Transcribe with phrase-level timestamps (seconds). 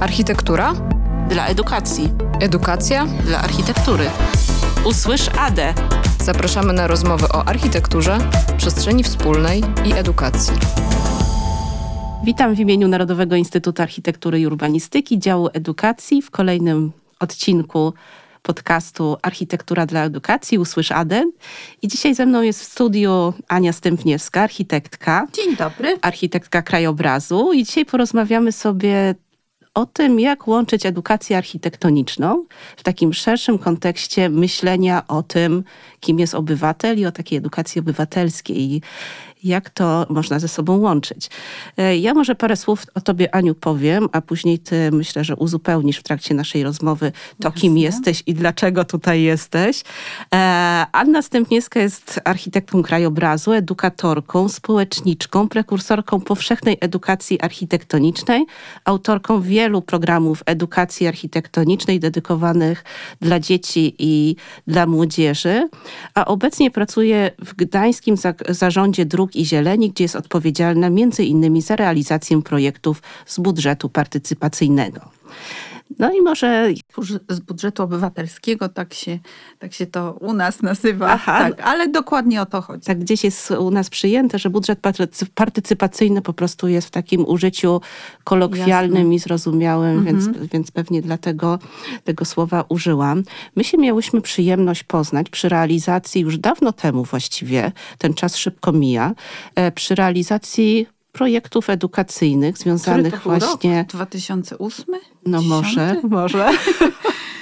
[0.00, 0.74] Architektura?
[1.28, 2.12] Dla edukacji.
[2.40, 3.06] Edukacja?
[3.06, 4.04] Dla architektury.
[4.86, 5.74] Usłysz ADE.
[6.24, 8.18] Zapraszamy na rozmowy o architekturze,
[8.56, 10.54] przestrzeni wspólnej i edukacji.
[12.24, 17.92] Witam w imieniu Narodowego Instytutu Architektury i Urbanistyki, działu edukacji w kolejnym odcinku
[18.42, 21.24] podcastu Architektura dla Edukacji, Usłysz ADE.
[21.82, 25.26] I dzisiaj ze mną jest w studiu Ania Stępniewska, architektka.
[25.32, 25.98] Dzień dobry.
[26.02, 27.52] Architektka krajobrazu.
[27.52, 29.14] I dzisiaj porozmawiamy sobie
[29.76, 32.44] o tym, jak łączyć edukację architektoniczną
[32.76, 35.64] w takim szerszym kontekście myślenia o tym,
[36.00, 38.82] kim jest obywatel i o takiej edukacji obywatelskiej
[39.46, 41.30] jak to można ze sobą łączyć.
[41.76, 45.98] E, ja może parę słów o tobie, Aniu, powiem, a później ty myślę, że uzupełnisz
[45.98, 47.60] w trakcie naszej rozmowy to, Jasne.
[47.60, 49.82] kim jesteś i dlaczego tutaj jesteś.
[50.34, 58.46] E, Anna Stępniewska jest architektką krajobrazu, edukatorką, społeczniczką, prekursorką powszechnej edukacji architektonicznej,
[58.84, 62.84] autorką wielu programów edukacji architektonicznej dedykowanych
[63.20, 65.68] dla dzieci i dla młodzieży,
[66.14, 68.16] a obecnie pracuje w Gdańskim
[68.48, 75.00] Zarządzie Dróg i Zieleni, gdzie jest odpowiedzialna między innymi za realizację projektów z budżetu partycypacyjnego.
[75.98, 76.72] No i może
[77.28, 79.18] z budżetu obywatelskiego, tak się,
[79.58, 81.38] tak się to u nas nazywa, Aha.
[81.38, 82.86] Tak, ale dokładnie o to chodzi.
[82.86, 84.78] Tak gdzieś jest u nas przyjęte, że budżet
[85.34, 87.80] partycypacyjny po prostu jest w takim użyciu
[88.24, 89.14] kolokwialnym Jasne.
[89.14, 90.06] i zrozumiałym, mhm.
[90.06, 91.58] więc, więc pewnie dlatego
[92.04, 93.22] tego słowa użyłam.
[93.56, 99.14] My się miałyśmy przyjemność poznać przy realizacji już dawno temu właściwie, ten czas szybko mija,
[99.54, 103.78] e, przy realizacji projektów edukacyjnych związanych właśnie...
[103.78, 103.88] Rok?
[103.88, 104.84] 2008?
[105.26, 105.50] No 10?
[105.50, 106.50] może, może.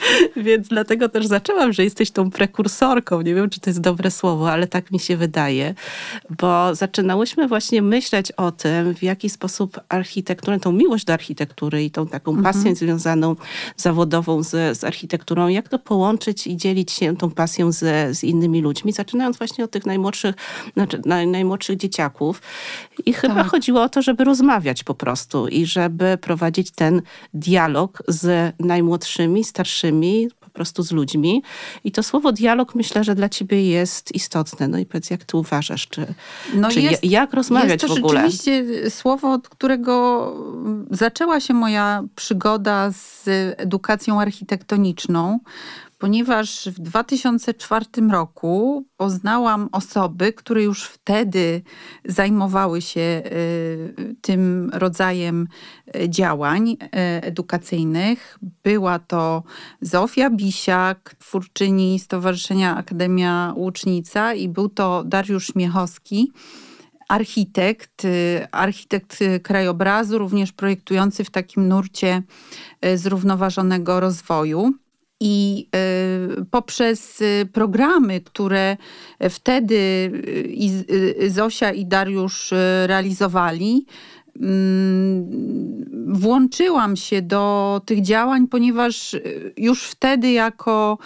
[0.36, 3.20] Więc dlatego też zaczęłam, że jesteś tą prekursorką.
[3.20, 5.75] Nie wiem, czy to jest dobre słowo, ale tak mi się wydaje.
[6.39, 11.91] Bo zaczynałyśmy właśnie myśleć o tym, w jaki sposób architekturę, tą miłość do architektury i
[11.91, 12.55] tą taką mhm.
[12.55, 13.36] pasję związaną
[13.77, 18.62] zawodową z, z architekturą, jak to połączyć i dzielić się tą pasją z, z innymi
[18.62, 18.92] ludźmi.
[18.92, 20.35] Zaczynając właśnie od tych najmłodszych,
[20.74, 22.42] znaczy naj, najmłodszych dzieciaków.
[23.06, 23.46] I chyba tak.
[23.64, 27.02] Chodziło o to, żeby rozmawiać po prostu i żeby prowadzić ten
[27.35, 31.42] dialog z najmłodszymi, starszymi po prostu z ludźmi.
[31.85, 34.69] I to słowo dialog myślę, że dla ciebie jest istotne.
[34.69, 36.14] No i powiedz, jak ty uważasz, czy,
[36.55, 38.30] no czy jest, jak rozmawiać jest to w ogóle?
[38.30, 40.36] rzeczywiście słowo, od którego
[40.91, 43.24] zaczęła się moja przygoda z
[43.57, 45.39] edukacją architektoniczną
[45.98, 51.62] ponieważ w 2004 roku poznałam osoby, które już wtedy
[52.05, 55.48] zajmowały się y, tym rodzajem
[55.96, 56.77] y, działań y,
[57.22, 58.38] edukacyjnych.
[58.64, 59.42] Była to
[59.80, 66.32] Zofia Bisiak, twórczyni Stowarzyszenia Akademia Łucznica i był to Dariusz Miechowski
[67.08, 68.02] architekt,
[68.52, 72.22] architekt krajobrazu, również projektujący w takim nurcie
[72.94, 74.72] zrównoważonego rozwoju.
[75.27, 75.68] I
[76.40, 78.77] y, poprzez y, programy, które
[79.30, 79.74] wtedy
[81.24, 82.55] y, Zosia i Dariusz
[82.86, 83.86] realizowali,
[84.40, 89.17] mm, włączyłam się do tych działań, ponieważ
[89.57, 90.98] już wtedy, jako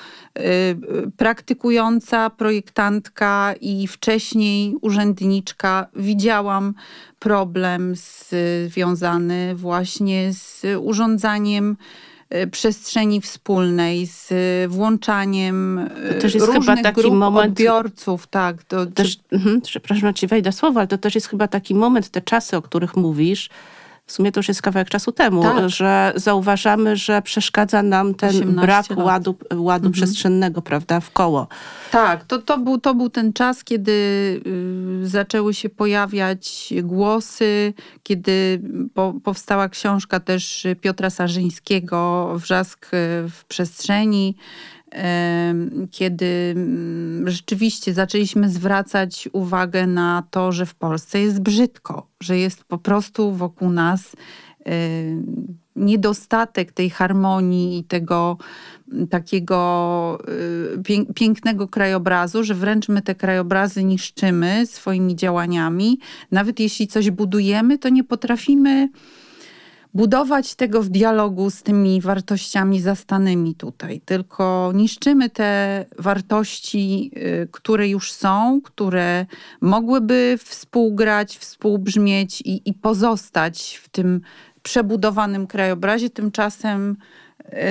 [1.16, 6.74] praktykująca projektantka i wcześniej urzędniczka, widziałam
[7.18, 7.94] problem
[8.66, 11.76] związany właśnie z urządzaniem
[12.50, 14.32] przestrzeni wspólnej, z
[14.70, 18.26] włączaniem to też jest różnych chyba taki grup moment, odbiorców.
[18.26, 19.22] Tak, to, też, to...
[19.32, 22.62] Mhm, przepraszam, ci wejdę słowo, ale to też jest chyba taki moment, te czasy, o
[22.62, 23.50] których mówisz,
[24.08, 25.70] w sumie to już jest kawałek czasu temu, tak.
[25.70, 28.98] że zauważamy, że przeszkadza nam ten brak lat.
[28.98, 29.92] ładu, ładu mhm.
[29.92, 31.48] przestrzennego, prawda, w koło.
[31.90, 33.92] Tak, to, to, był, to był ten czas, kiedy
[35.02, 38.62] y, zaczęły się pojawiać głosy, kiedy
[38.94, 42.86] po, powstała książka też Piotra Sarzyńskiego Wrzask
[43.30, 44.36] w przestrzeni,
[45.90, 52.64] kiedy mm, rzeczywiście zaczęliśmy zwracać uwagę na to, że w Polsce jest brzydko, że jest
[52.64, 54.16] po prostu wokół nas
[55.76, 58.36] niedostatek tej harmonii i tego
[58.92, 60.18] mm, takiego
[60.90, 65.98] y, pięknego krajobrazu, że wręcz my te krajobrazy niszczymy swoimi działaniami.
[66.30, 68.88] Nawet jeśli coś budujemy, to nie potrafimy
[69.94, 77.88] budować tego w dialogu z tymi wartościami zastanymi tutaj, tylko niszczymy te wartości, y, które
[77.88, 79.26] już są, które
[79.60, 84.20] mogłyby współgrać, współbrzmieć i, i pozostać w tym
[84.62, 86.10] przebudowanym krajobrazie.
[86.10, 86.96] Tymczasem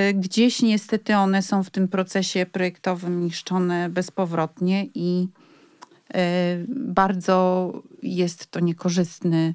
[0.09, 5.27] y, gdzieś niestety one są w tym procesie projektowym niszczone bezpowrotnie i
[6.15, 6.17] y,
[6.69, 7.73] bardzo
[8.03, 9.53] jest to niekorzystny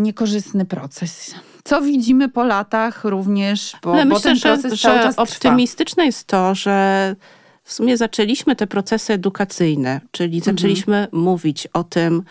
[0.00, 1.34] niekorzystny proces.
[1.64, 5.14] Co widzimy po latach również, bo, Ale bo myślę, ten że, proces cały że czas
[5.14, 5.22] trwa.
[5.22, 7.16] optymistyczne jest to, że
[7.62, 10.56] w sumie zaczęliśmy te procesy edukacyjne, czyli Mhm.
[10.56, 12.22] zaczęliśmy mówić o tym,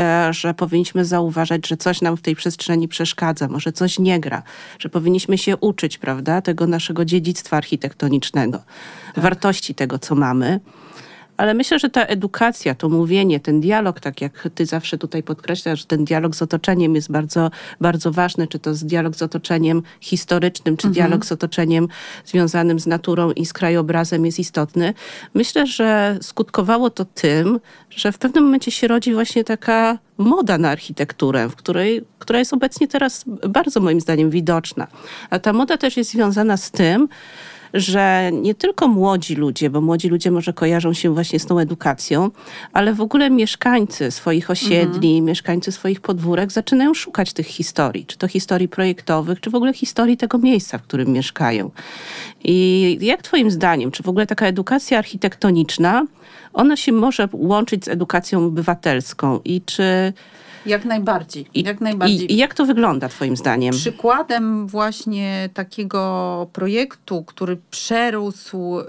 [0.00, 4.42] e, że powinniśmy zauważać, że coś nam w tej przestrzeni przeszkadza, może coś nie gra,
[4.78, 8.58] że powinniśmy się uczyć, prawda, tego naszego dziedzictwa architektonicznego,
[9.14, 9.24] Tak.
[9.24, 10.60] wartości tego, co mamy.
[11.38, 15.78] Ale myślę, że ta edukacja, to mówienie, ten dialog, tak jak ty zawsze tutaj podkreślasz,
[15.80, 17.50] że ten dialog z otoczeniem jest bardzo,
[17.80, 21.88] bardzo ważny, czy to z dialog z otoczeniem historycznym, czy dialog z otoczeniem
[22.24, 24.94] związanym z naturą i z krajobrazem jest istotny.
[25.34, 27.60] Myślę, że skutkowało to tym,
[27.90, 32.52] że w pewnym momencie się rodzi właśnie taka moda na architekturę, w której, która jest
[32.52, 34.86] obecnie teraz bardzo moim zdaniem widoczna.
[35.30, 37.08] A ta moda też jest związana z tym,
[37.74, 42.30] że nie tylko młodzi ludzie, bo młodzi ludzie może kojarzą się właśnie z tą edukacją,
[42.72, 48.28] ale w ogóle mieszkańcy swoich osiedli, mieszkańcy swoich podwórek zaczynają szukać tych historii, czy to
[48.28, 51.70] historii projektowych, czy w ogóle historii tego miejsca, w którym mieszkają.
[52.44, 56.06] I jak twoim zdaniem, czy w ogóle taka edukacja architektoniczna,
[56.52, 60.12] ona się może łączyć z edukacją obywatelską i czy...
[60.68, 61.46] Jak najbardziej.
[61.54, 62.32] I, jak najbardziej.
[62.32, 63.74] I, jak to wygląda twoim zdaniem?
[63.74, 68.84] Przykładem właśnie takiego projektu, który przerósł, y,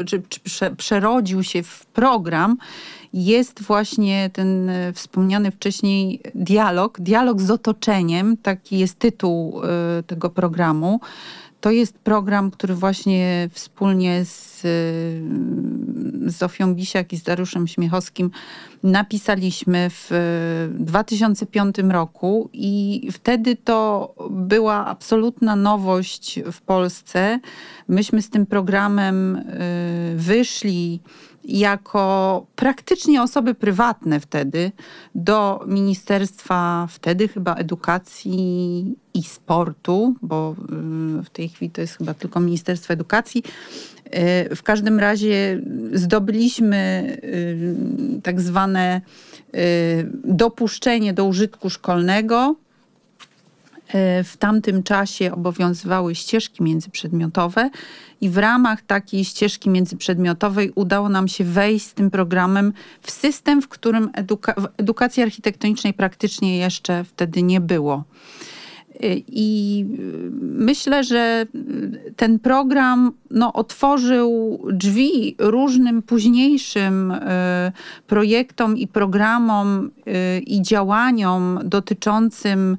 [0.00, 2.56] y, czy, czy prze, przerodził się w program,
[3.12, 9.60] jest właśnie ten y, wspomniany wcześniej dialog, dialog z otoczeniem, taki jest tytuł
[10.06, 11.00] tego programu.
[11.60, 14.66] To jest program, który właśnie wspólnie z,
[16.26, 18.30] Zofią Bisiak i z Dariuszem Śmiechowskim
[18.82, 27.40] napisaliśmy w y, 2005 roku i wtedy to była absolutna nowość w Polsce.
[27.88, 29.42] Myśmy z tym programem y,
[30.16, 31.00] wyszli
[31.44, 34.72] jako praktycznie osoby prywatne wtedy
[35.14, 40.56] do Ministerstwa wtedy chyba Edukacji i Sportu, bo
[41.20, 43.42] y, w tej chwili to jest chyba tylko Ministerstwo Edukacji.
[44.50, 45.60] Y, W każdym razie
[45.92, 49.00] zdobyliśmy y, tak zwane
[50.24, 52.56] dopuszczenie do użytku szkolnego.
[53.94, 57.70] Y, W tamtym czasie obowiązywały ścieżki międzyprzedmiotowe
[58.20, 62.72] i w ramach takiej ścieżki międzyprzedmiotowej udało nam się wejść z tym programem
[63.02, 68.04] w system, w którym eduka- w edukacji architektonicznej praktycznie jeszcze wtedy nie było.
[69.04, 77.14] Y, I y, myślę, że y, ten program no, otworzył drzwi różnym późniejszym
[78.06, 79.90] projektom i programom
[80.46, 82.76] i działaniom dotyczącym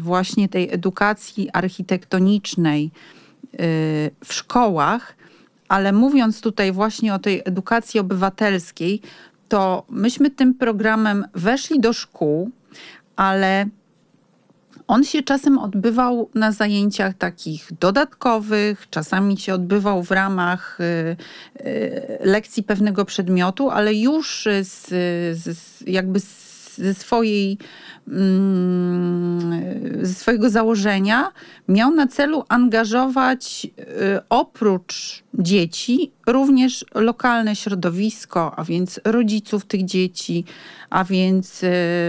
[0.00, 2.90] właśnie tej edukacji architektonicznej
[4.24, 5.16] w szkołach.
[5.68, 9.00] Ale mówiąc tutaj właśnie o tej edukacji obywatelskiej,
[9.48, 12.50] to myśmy tym programem weszli do szkół,
[13.16, 13.66] ale
[14.90, 21.16] on się czasem odbywał na zajęciach takich dodatkowych, czasami się odbywał w ramach y,
[21.66, 24.86] y, lekcji pewnego przedmiotu, ale już z,
[25.38, 27.58] z, jakby z, ze swojej
[28.08, 29.60] mm,
[30.02, 31.32] ze swojego założenia
[31.68, 33.84] miał na celu angażować y,
[34.28, 40.44] oprócz dzieci również lokalne środowisko, a więc rodziców tych dzieci,
[40.90, 41.68] a więc y,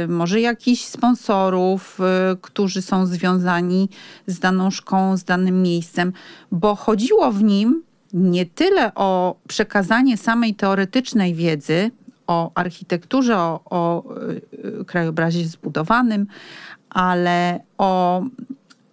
[0.09, 1.99] może jakichś sponsorów,
[2.33, 3.89] y, którzy są związani
[4.27, 6.13] z daną szkołą, z danym miejscem,
[6.51, 11.91] bo chodziło w nim nie tyle o przekazanie samej teoretycznej wiedzy,
[12.31, 14.03] o architekturze, o, o
[14.81, 16.27] y, krajobrazie zbudowanym,
[16.89, 18.21] ale o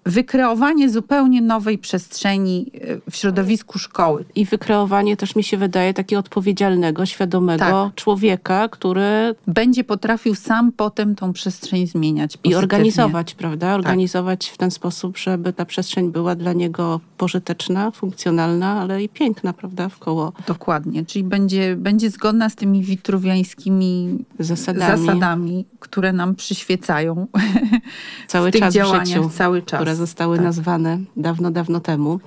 [0.09, 2.71] wykreowanie zupełnie nowej przestrzeni
[3.07, 4.25] y, w środowisku szkoły.
[4.35, 7.95] I wykreowanie też mi się wydaje takiego odpowiedzialnego, świadomego Tak.
[7.95, 12.35] człowieka, który Będzie potrafił sam potem tą przestrzeń zmieniać.
[12.35, 12.59] i pozytywnie.
[12.59, 13.67] organizować, prawda?
[13.67, 13.77] Tak.
[13.79, 19.53] Organizować w ten sposób, żeby ta przestrzeń była dla niego pożyteczna, funkcjonalna, ale i piękna,
[19.53, 19.89] prawda?
[19.89, 27.27] Wkoło Dokładnie, czyli będzie, będzie zgodna z tymi witruwiańskimi zasadami, zasadami, które nam przyświecają
[28.27, 29.81] cały w czas w działaniach życiu, cały czas.
[29.81, 30.45] które zostały Tak.
[30.45, 32.21] nazwane dawno, dawno temu.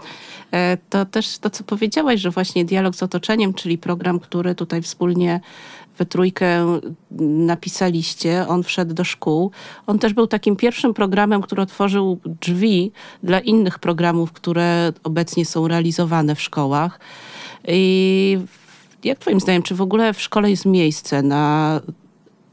[0.52, 4.82] E, To też to, co powiedziałaś, że właśnie dialog z otoczeniem, czyli program, który tutaj
[4.82, 5.40] wspólnie
[5.98, 6.80] we trójkę
[7.52, 9.52] napisaliście, on wszedł do szkół.
[9.88, 12.92] On też był takim pierwszym programem, który otworzył drzwi
[13.24, 17.00] dla innych programów, które obecnie są realizowane w szkołach.
[17.68, 18.40] I
[19.04, 21.82] jak twoim zdaniem, czy w ogóle w szkole jest miejsce na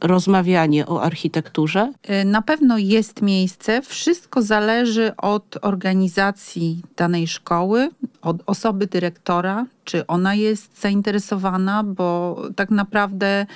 [0.00, 1.92] rozmawianie o architekturze?
[2.10, 3.82] Y, Na pewno jest miejsce.
[3.82, 7.90] Wszystko zależy od organizacji danej szkoły,
[8.22, 13.46] od osoby dyrektora, czy ona jest zainteresowana, bo tak naprawdę,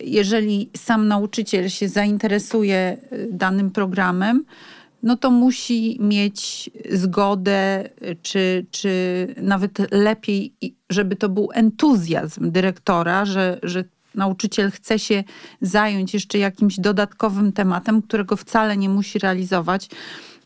[0.00, 4.44] jeżeli sam nauczyciel się zainteresuje y, danym programem,
[5.02, 8.88] no to musi mieć zgodę, y, czy, czy
[9.42, 10.54] nawet lepiej,
[10.90, 13.84] żeby to był entuzjazm dyrektora, że, że
[14.16, 15.24] nauczyciel chce się
[15.60, 19.88] zająć jeszcze jakimś dodatkowym tematem, którego wcale nie musi realizować.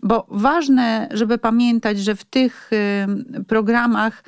[0.02, 4.24] Bo ważne, żeby pamiętać, że w tych y, programach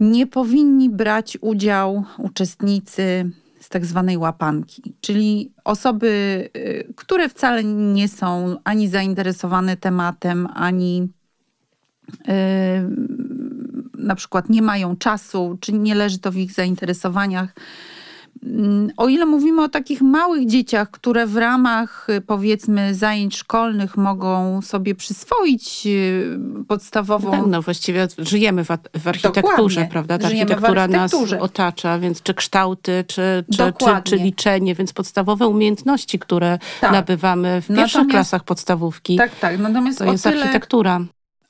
[0.00, 3.30] nie powinni brać udział uczestnicy
[3.60, 6.08] z tak zwanej łapanki, czyli osoby,
[6.56, 11.08] y, które wcale nie są ani zainteresowane tematem, ani
[12.12, 12.32] y,
[13.98, 17.54] na przykład nie mają czasu, czy nie leży to w ich zainteresowaniach.
[18.42, 23.96] Mm, O ile mówimy o takich małych dzieciach, które w ramach y, powiedzmy zajęć szkolnych
[23.96, 26.38] mogą sobie przyswoić y,
[26.68, 29.86] podstawową Tak, no właściwie żyjemy w, w architekturze, Dokładnie.
[29.92, 30.18] prawda?
[30.18, 35.48] Ta Żyjemy architektura nas otacza, więc czy kształty, czy, czy, czy, czy liczenie, więc podstawowe
[35.48, 36.92] umiejętności, które Tak.
[36.92, 39.58] nabywamy w pierwszych Natomiast- klasach podstawówki, Tak, tak.
[39.58, 41.00] Natomiast to jest tyle, architektura.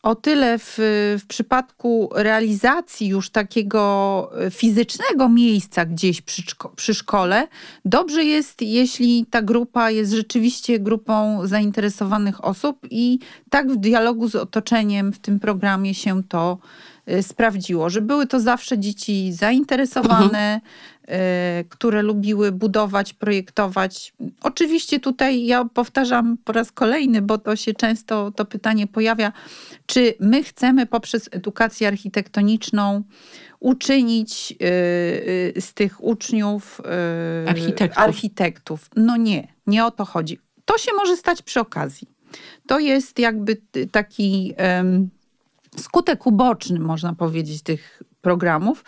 [0.05, 0.75] O tyle w,
[1.19, 6.43] w przypadku realizacji już takiego fizycznego miejsca gdzieś przy,
[6.77, 7.49] przy szkole,
[7.85, 13.19] dobrze jest, jeśli ta grupa jest rzeczywiście grupą zainteresowanych osób i
[13.51, 16.59] tak w dialogu z otoczeniem w tym programie się to
[17.23, 21.09] sprawdziło, że były to zawsze dzieci zainteresowane, y,
[21.69, 24.13] które lubiły budować, projektować.
[24.43, 29.33] Oczywiście tutaj ja powtarzam po raz kolejny, bo to się często to pytanie pojawia,
[29.87, 33.03] czy my chcemy poprzez edukację architektoniczną
[33.61, 34.65] uczynić y,
[35.57, 36.81] y, z tych uczniów
[37.47, 38.03] y, Architektów.
[38.03, 38.91] architektów?
[38.97, 40.39] No nie, nie o to chodzi.
[40.65, 42.09] To się może stać przy okazji.
[42.67, 43.57] To jest jakby
[43.93, 45.11] taki em,
[45.81, 48.85] skutek uboczny, można powiedzieć, tych programów.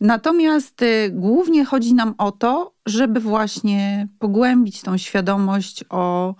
[0.00, 6.34] Natomiast y, głównie chodzi nam o to, żeby właśnie pogłębić tą świadomość o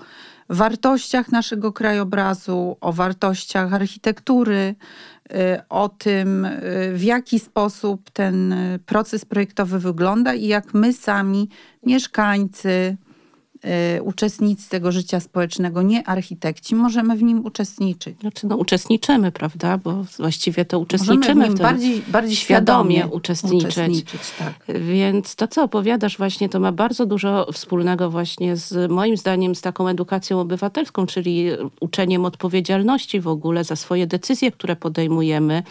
[0.48, 4.74] wartościach naszego krajobrazu, o wartościach architektury,
[5.32, 5.34] y,
[5.68, 11.48] o tym, y, w jaki sposób ten y, proces projektowy wygląda i jak my sami,
[11.86, 12.96] mieszkańcy,
[14.02, 18.20] uczestnicy tego życia społecznego, nie architekci, możemy w nim uczestniczyć.
[18.20, 19.78] Znaczy, no, uczestniczymy, prawda?
[19.78, 21.62] Bo właściwie to uczestniczymy w tym.
[21.62, 24.04] bardziej, bardziej świadomie świadomie, uczestniczyć.
[24.38, 24.78] tak.
[24.80, 29.60] Więc to, co opowiadasz właśnie, to ma bardzo dużo wspólnego właśnie z moim zdaniem z
[29.60, 31.48] taką edukacją obywatelską, czyli
[31.80, 35.62] uczeniem odpowiedzialności w ogóle za swoje decyzje, które podejmujemy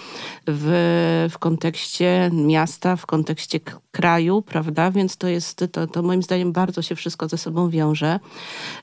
[0.48, 3.60] w, w kontekście miasta, w kontekście
[3.92, 4.92] kraju, prawda?
[4.92, 8.20] Więc to jest, to, to moim zdaniem bardzo się wszystko ze sobą wiąże.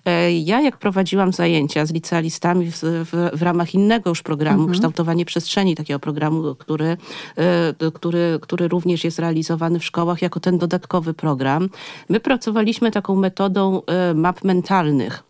[0.04, 5.25] E, Ja jak prowadziłam zajęcia z licealistami w, w, w ramach innego już programu, kształtowanie
[5.25, 6.96] przestrzeni, takiego programu, który,
[7.36, 11.68] e, który, który również jest realizowany w szkołach jako ten dodatkowy program.
[12.08, 15.22] My pracowaliśmy taką metodą e, map mentalnych,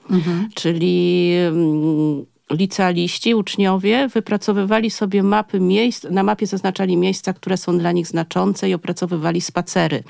[0.55, 7.93] czyli mm, licealiści, uczniowie wypracowywali sobie mapy miejsc, na mapie zaznaczali miejsca, które są dla
[7.93, 10.03] nich znaczące i opracowywali spacery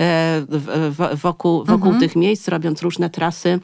[0.00, 0.42] e,
[1.14, 3.60] wokół, wokół tych miejsc, robiąc różne trasy,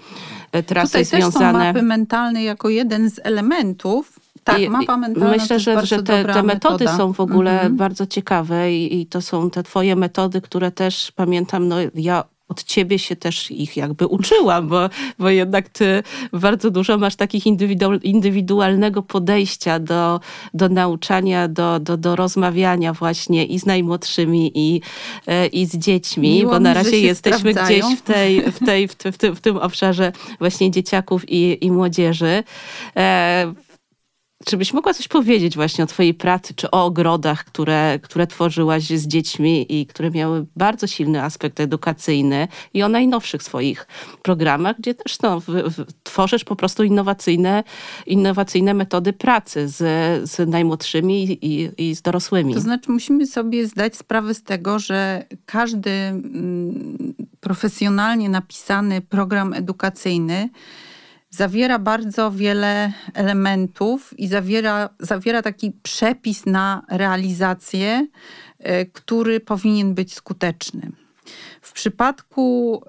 [0.52, 1.58] e, trasy Tutaj też są związane...
[1.58, 4.20] mapy mentalne jako jeden z elementów.
[4.44, 6.96] Tak, mapa mentalna Myślę, że, że te, te metody metoda.
[6.96, 7.76] są w ogóle Mhm.
[7.76, 12.64] bardzo ciekawe i, i to są te twoje metody, które też pamiętam, no ja od
[12.64, 18.00] ciebie się też ich jakby uczyłam, bo, bo jednak ty bardzo dużo masz takich indywidu-
[18.02, 20.20] indywidualnego podejścia do,
[20.54, 24.80] do nauczania, do, do, do rozmawiania właśnie i z najmłodszymi i,
[25.26, 27.86] e, i z dziećmi, Miło bo na razie jesteśmy sprawdzają.
[27.86, 31.70] gdzieś w, tej, w, tej, w, w, tym, w tym obszarze właśnie dzieciaków i, i
[31.70, 32.42] młodzieży.
[34.44, 38.82] Czy byś mogła coś powiedzieć właśnie o twojej pracy, czy o ogrodach, które, które tworzyłaś
[38.82, 43.86] z dziećmi i które miały bardzo silny aspekt edukacyjny i o najnowszych swoich
[44.22, 47.64] programach, gdzie też no, w, w, tworzysz po prostu innowacyjne,
[48.06, 49.78] innowacyjne metody pracy z,
[50.30, 52.54] z najmłodszymi i, i z dorosłymi.
[52.54, 60.48] To znaczy, musimy sobie zdać sprawę z tego, że każdy mm, profesjonalnie napisany program edukacyjny
[61.36, 68.06] zawiera bardzo wiele elementów i zawiera, zawiera taki przepis na realizację,
[68.58, 70.92] e, który powinien być skuteczny.
[71.60, 72.82] W przypadku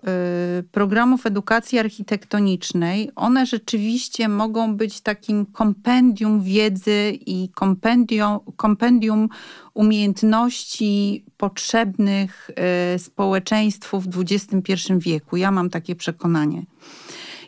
[0.60, 9.30] y, programów edukacji architektonicznej, one rzeczywiście mogą być takim kompendium wiedzy i kompendium, kompendium
[9.74, 12.50] umiejętności potrzebnych
[12.96, 15.38] y, społeczeństwu w XXI wieku.
[15.38, 16.64] Ja mam takie przekonanie.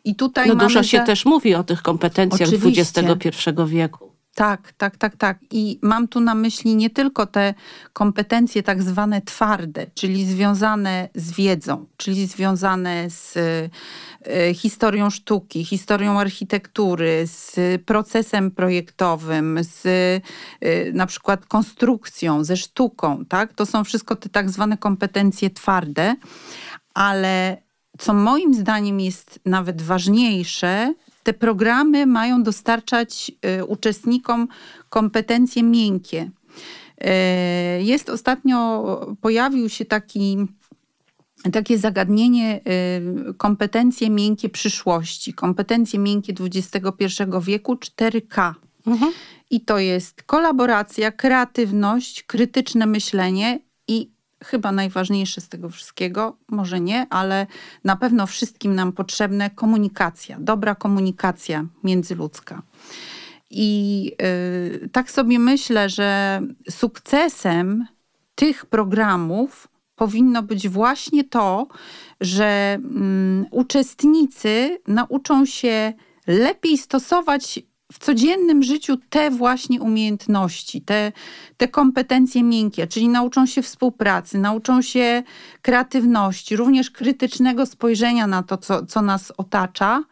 [0.04, 2.82] I tutaj No dużo się za- też mówi o tych kompetencjach Oczywiście.
[2.82, 4.18] XXI wieku.
[4.38, 5.38] Tak, tak, tak, tak.
[5.52, 7.54] I mam tu na myśli nie tylko te
[7.94, 16.20] kompetencje tak zwane twarde, czyli związane z wiedzą, czyli związane z e, historią sztuki, historią
[16.20, 23.54] architektury, z procesem projektowym, z e, na przykład konstrukcją, ze sztuką, tak?
[23.54, 26.16] To są wszystko te tak zwane kompetencje twarde,
[26.94, 27.58] ale
[27.98, 34.48] co moim zdaniem jest nawet ważniejsze, te programy mają dostarczać y, uczestnikom
[34.90, 36.32] kompetencje miękkie.
[37.04, 40.38] Y, Jest ostatnio, pojawił się taki,
[41.52, 42.62] takie zagadnienie
[43.30, 48.54] y, kompetencje miękkie przyszłości, kompetencje miękkie XXI wieku 4K.
[49.50, 53.60] I to jest kolaboracja, kreatywność, krytyczne myślenie
[54.44, 57.48] chyba najważniejsze z tego wszystkiego, może nie, ale
[57.84, 62.62] na pewno wszystkim nam potrzebne komunikacja, dobra komunikacja międzyludzka.
[63.50, 64.12] I
[64.84, 67.86] y, tak sobie myślę, że sukcesem
[68.36, 71.68] tych programów powinno być właśnie to,
[72.22, 75.94] że mm, uczestnicy nauczą się
[76.28, 77.60] lepiej stosować
[77.94, 81.12] w codziennym życiu te właśnie umiejętności, te,
[81.58, 85.24] te kompetencje miękkie, czyli nauczą się współpracy, nauczą się
[85.62, 90.04] kreatywności, również krytycznego spojrzenia na to, co, co nas otacza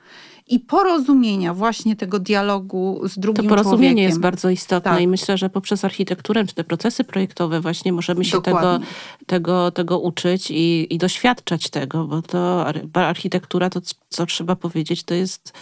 [0.48, 4.03] i porozumienia właśnie tego dialogu z To drugim porozumienie człowiekiem.
[4.10, 5.01] jest bardzo istotne Tak.
[5.01, 8.88] i myślę, że poprzez architekturę, czy te procesy projektowe właśnie możemy się tego, Dokładnie.
[9.25, 15.03] tego, tego uczyć i, i doświadczać tego, bo to ar- architektura, to co trzeba powiedzieć,
[15.03, 15.53] to jest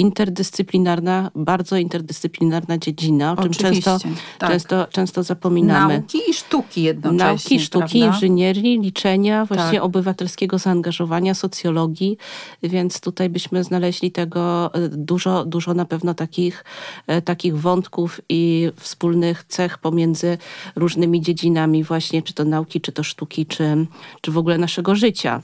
[0.00, 4.50] interdyscyplinarna, bardzo interdyscyplinarna dziedzina, o czym Oczywiście, często, tak.
[4.50, 5.98] często, często zapominamy.
[5.98, 7.26] Nauki i sztuki jednocześnie.
[7.26, 8.14] Nauki, sztuki, prawda?
[8.16, 9.82] inżynierii, liczenia, właśnie Tak.
[9.82, 12.18] obywatelskiego zaangażowania, socjologii,
[12.62, 16.64] więc tutaj byśmy znaleźli tego e, dużo, dużo na pewno takich,
[17.06, 20.38] e, takich wątków i wspólnych cech pomiędzy
[20.76, 23.86] różnymi dziedzinami właśnie, czy to nauki, czy to sztuki, czy,
[24.20, 25.42] czy w ogóle naszego życia.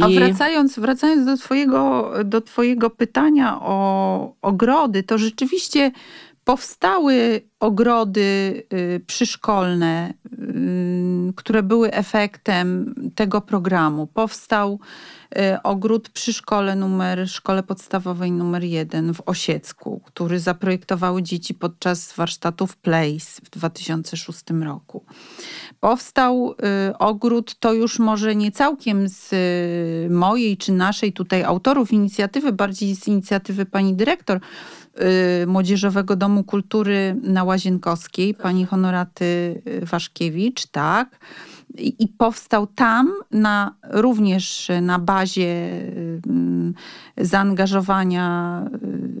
[0.00, 5.92] A I- wracając, wracając do, twojego, do Twojego pytania o ogrody, to rzeczywiście
[6.46, 14.06] powstały ogrody y, przyszkolne, y, które były efektem tego programu.
[14.06, 14.80] Powstał
[15.38, 22.12] y, ogród przy szkole numer, szkole podstawowej numer jeden w Osiecku, który zaprojektowały dzieci podczas
[22.12, 25.04] warsztatów Place w 2006 roku.
[25.80, 26.54] Powstał
[26.98, 29.32] ogród, to już może nie całkiem z
[30.12, 34.40] mojej czy naszej tutaj autorów inicjatywy, bardziej z inicjatywy pani dyrektor
[35.46, 41.18] Młodzieżowego Domu Kultury na Łazienkowskiej, pani Honoraty y, Waszkiewicz, tak.
[41.78, 46.20] I, I powstał tam na, również na bazie y,
[47.16, 48.62] zaangażowania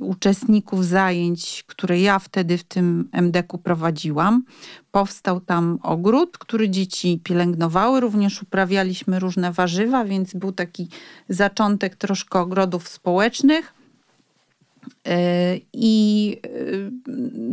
[0.00, 4.44] y, uczestników zajęć, które ja wtedy w tym MDK-u prowadziłam.
[4.90, 8.00] Powstał tam ogród, który dzieci pielęgnowały.
[8.00, 10.88] Również uprawialiśmy różne warzywa, więc był taki
[11.28, 13.75] zaczątek troszkę ogrodów społecznych.
[15.72, 16.48] I e,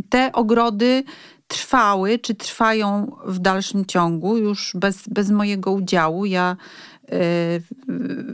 [0.09, 1.03] te ogrody
[1.47, 6.25] trwały, czy trwają w dalszym ciągu, już bez, bez mojego udziału.
[6.25, 6.57] Ja
[7.05, 7.15] e,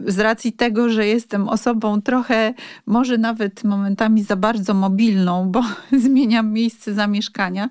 [0.08, 2.54] z racji tego, że jestem osobą trochę,
[2.86, 5.64] może nawet momentami za bardzo mobilną, bo
[6.06, 7.70] zmieniam miejsce zamieszkania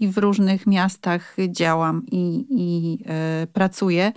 [0.00, 4.12] i w różnych miastach działam i, i e, pracuję.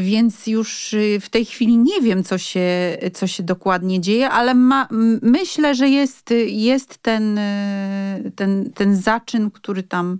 [0.00, 4.54] Więc już y, w tej chwili nie wiem, co się, co się dokładnie dzieje, ale
[4.54, 4.88] ma,
[5.22, 10.18] myślę, że jest, jest ten, y, ten, ten zaczyn, który tam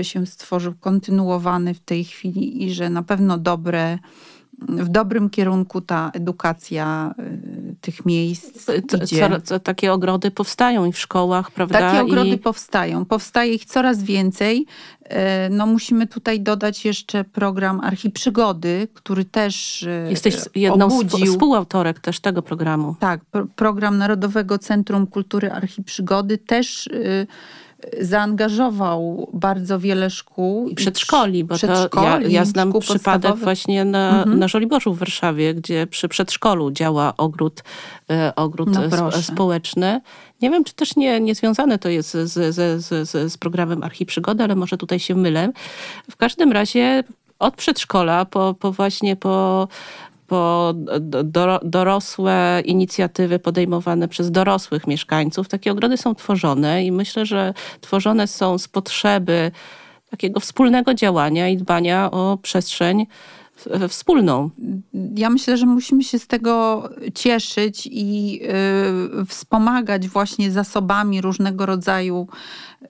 [0.00, 3.98] y, się stworzył, kontynuowany w tej chwili i że na pewno dobre,
[4.58, 8.72] w dobrym kierunku ta edukacja y, tych miejsc Co,
[9.06, 11.78] co, co, takie ogrody powstają i w szkołach, prawda?
[11.80, 12.38] Takie ogrody I...
[12.38, 13.04] powstają.
[13.04, 14.66] Powstaje ich coraz więcej.
[15.02, 21.32] E, No musimy tutaj dodać jeszcze program Archiprzygody, który też e, Jesteś jedną z obudził...
[21.32, 22.96] współautorek też tego programu.
[23.00, 27.26] Tak, pro- program Narodowego Centrum Kultury Archiprzygody też y,
[28.00, 30.68] zaangażował bardzo wiele szkół.
[30.68, 33.44] I przedszkoli, bo to ja, przedszkoli, ja znam przypadek podstawowych.
[33.44, 34.38] właśnie na, Mhm.
[34.38, 37.62] na Żoliborzu w Warszawie, gdzie przy przedszkolu działa ogród,
[38.10, 40.00] e, ogród No społeczny.
[40.42, 43.82] Nie wiem, czy też nie, nie związane to jest z, z, z, z, z programem
[43.82, 45.52] Archiprzygody, ale może tutaj się mylę.
[46.10, 47.04] W każdym razie
[47.38, 49.68] od przedszkola po, po właśnie po
[50.26, 50.74] po
[51.24, 55.48] do, dorosłe inicjatywy podejmowane przez dorosłych mieszkańców.
[55.48, 59.50] Takie ogrody są tworzone i myślę, że tworzone są z potrzeby
[60.10, 63.06] takiego wspólnego działania i dbania o przestrzeń
[63.88, 64.50] wspólną.
[65.16, 66.82] Ja myślę, że musimy się z tego
[67.14, 68.40] cieszyć i
[69.22, 72.28] y, wspomagać właśnie zasobami różnego rodzaju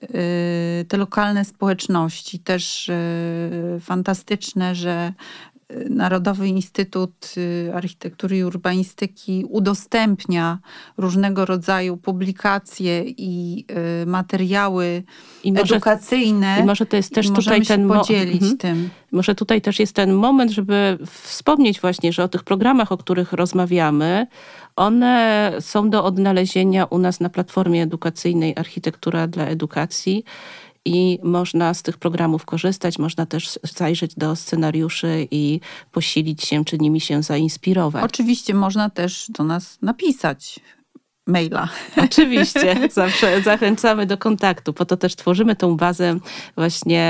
[0.03, 2.38] y, te lokalne społeczności.
[2.38, 5.12] Też y, fantastyczne, że
[5.90, 10.59] Narodowy Instytut y, Architektury i Urbanistyki udostępnia
[10.96, 13.64] różnego rodzaju publikacje i
[14.03, 15.03] y, materiały
[15.44, 16.59] I może, edukacyjne.
[16.61, 18.59] I może to jest też tutaj ten podzielić mhm.
[18.59, 18.90] tym.
[19.12, 23.33] Może tutaj też jest ten moment, żeby wspomnieć właśnie, że o tych programach, o których
[23.33, 24.27] rozmawiamy,
[24.77, 30.24] one są do odnalezienia u nas na platformie edukacyjnej Architektura dla Edukacji
[30.85, 35.61] i można z tych programów korzystać, można też zajrzeć do scenariuszy i
[35.92, 38.05] posilić się, czy nimi się zainspirować.
[38.05, 40.61] Oczywiście można też do nas napisać
[41.26, 41.68] maila.
[41.96, 44.72] Oczywiście, zawsze zachęcamy do kontaktu.
[44.72, 46.18] Po to też tworzymy tą bazę
[46.56, 47.02] właśnie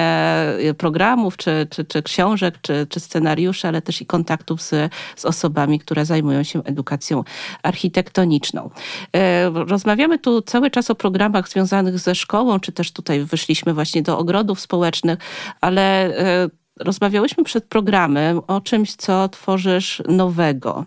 [0.58, 5.24] e, programów, czy, czy, czy książek, czy, czy scenariuszy, ale też i kontaktów z, z
[5.24, 7.24] osobami, które zajmują się edukacją
[7.62, 8.70] architektoniczną.
[9.12, 14.02] E, rozmawiamy tu cały czas o programach związanych ze szkołą, czy też tutaj wyszliśmy właśnie
[14.02, 15.18] do ogrodów społecznych,
[15.60, 16.48] ale e,
[16.80, 20.84] rozmawiałyśmy przed programem o czymś, co tworzysz nowego.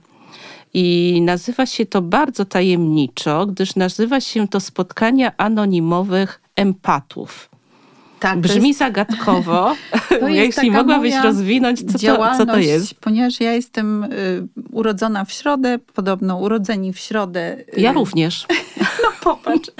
[0.79, 7.49] I nazywa się to bardzo tajemniczo, gdyż nazywa się to spotkania anonimowych empatów.
[8.19, 9.75] Tak, Brzmi jest, zagadkowo.
[10.27, 12.93] Jeśli mogłabyś rozwinąć, co to, co to jest.
[12.93, 14.07] Ponieważ ja jestem y,
[14.71, 17.57] urodzona w środę, podobno urodzeni w środę.
[17.77, 18.45] Y, ja również.
[19.03, 19.71] no popatrz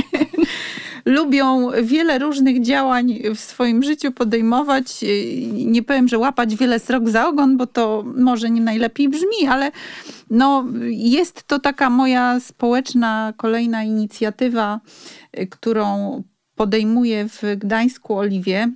[1.07, 5.05] lubią wiele różnych działań w swoim życiu podejmować.
[5.53, 9.71] Nie powiem, że łapać wiele srok za ogon, bo to może nie najlepiej brzmi, ale
[10.29, 14.79] no, jest to taka moja społeczna kolejna inicjatywa,
[15.49, 16.23] którą
[16.55, 18.71] podejmuję w Gdańsku Oliwie.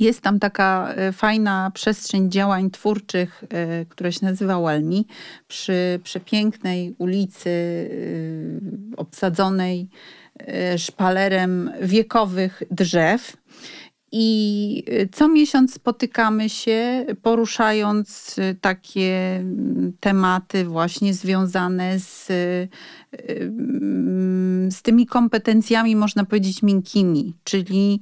[0.00, 3.44] Jest tam taka e, fajna przestrzeń działań twórczych,
[3.88, 5.06] która się nazywa Welmi,
[5.48, 7.50] przy przepięknej ulicy
[8.96, 9.88] obsadzonej
[10.76, 13.36] szpalerem wiekowych drzew.
[14.12, 22.26] I e, co miesiąc spotykamy się, poruszając e, takie mm, tematy właśnie związane z,
[24.70, 28.00] z tymi kompetencjami, można powiedzieć, miękkimi, czyli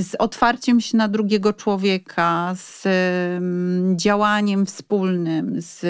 [0.00, 5.84] z otwarciem się na drugiego człowieka, z mm, działaniem wspólnym, z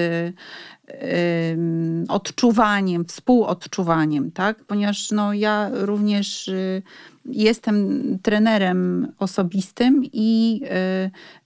[2.08, 4.64] odczuwaniem, współodczuwaniem, tak?
[4.64, 6.82] Ponieważ no, ja również y,
[7.26, 10.60] jestem trenerem osobistym i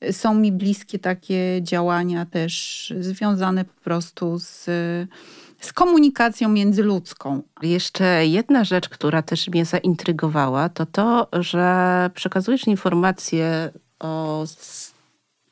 [0.04, 4.70] y, są mi bliskie takie działania też związane po prostu z
[5.60, 7.42] z komunikacją międzyludzką.
[7.62, 14.44] Jeszcze jedna rzecz, która też mnie zaintrygowała, to to, że przekazujesz informacje o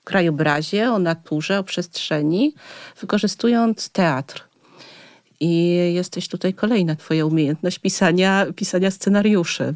[0.06, 2.54] krajobrazie, o naturze, o przestrzeni,
[3.00, 4.48] wykorzystując teatr.
[5.40, 9.74] I jesteś tutaj kolejna twoja umiejętność pisania, pisania scenariuszy.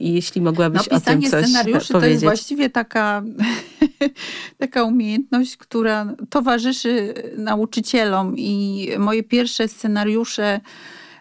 [0.00, 1.92] I jeśli mogłabyś no, o tym coś scenariuszy powiedzieć.
[1.92, 3.22] to jest właściwie taka,
[4.58, 10.60] taka umiejętność, która towarzyszy nauczycielom i moje pierwsze scenariusze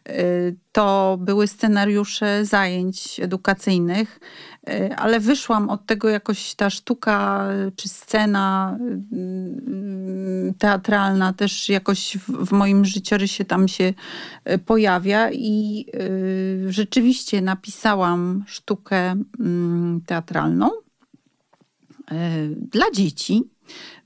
[0.09, 4.19] y, to były scenariusze zajęć edukacyjnych.
[4.67, 8.77] E, ale wyszłam od tego jakoś ta sztuka czy scena
[9.11, 13.93] mm, teatralna też jakoś w, w moim życiorysie tam się
[14.65, 15.85] pojawia i
[16.67, 20.69] rzeczywiście napisałam sztukę mm, teatralną
[22.71, 23.43] dla dzieci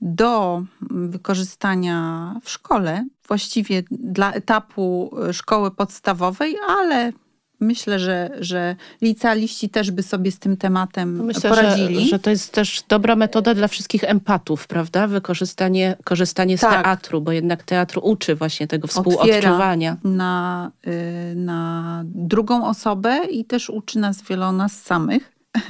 [0.00, 7.12] do wykorzystania w szkole, właściwie dla etapu szkoły podstawowej, ale
[7.60, 12.00] Myślę, że, że licealiści też by sobie z tym tematem Myślę, poradzili.
[12.00, 15.06] Że, że to jest też dobra metoda dla wszystkich empatów, prawda?
[15.06, 16.82] Wykorzystanie korzystanie z tak.
[16.82, 19.96] teatru, bo jednak teatr uczy właśnie tego współodczuwania.
[20.04, 25.32] Na, y, na drugą osobę i też uczy nas wiele o nas samych.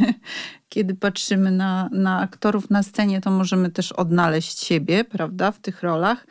[0.68, 5.82] Kiedy patrzymy na, na aktorów na scenie, to możemy też odnaleźć siebie, prawda, w tych
[5.82, 6.26] rolach.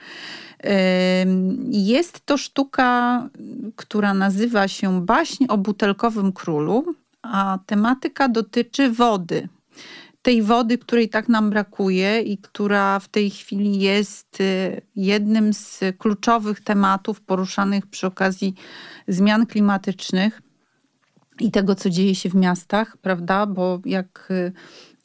[1.69, 3.29] Jest to sztuka,
[3.75, 9.49] która nazywa się Baśń o butelkowym królu, a tematyka dotyczy wody.
[10.21, 15.79] Tej wody, której tak nam brakuje i która w tej chwili jest y, jednym z
[15.97, 18.53] kluczowych tematów poruszanych przy okazji
[19.07, 20.41] zmian klimatycznych
[21.39, 23.45] i tego, co dzieje się w miastach, prawda?
[23.45, 24.51] Bo jak y,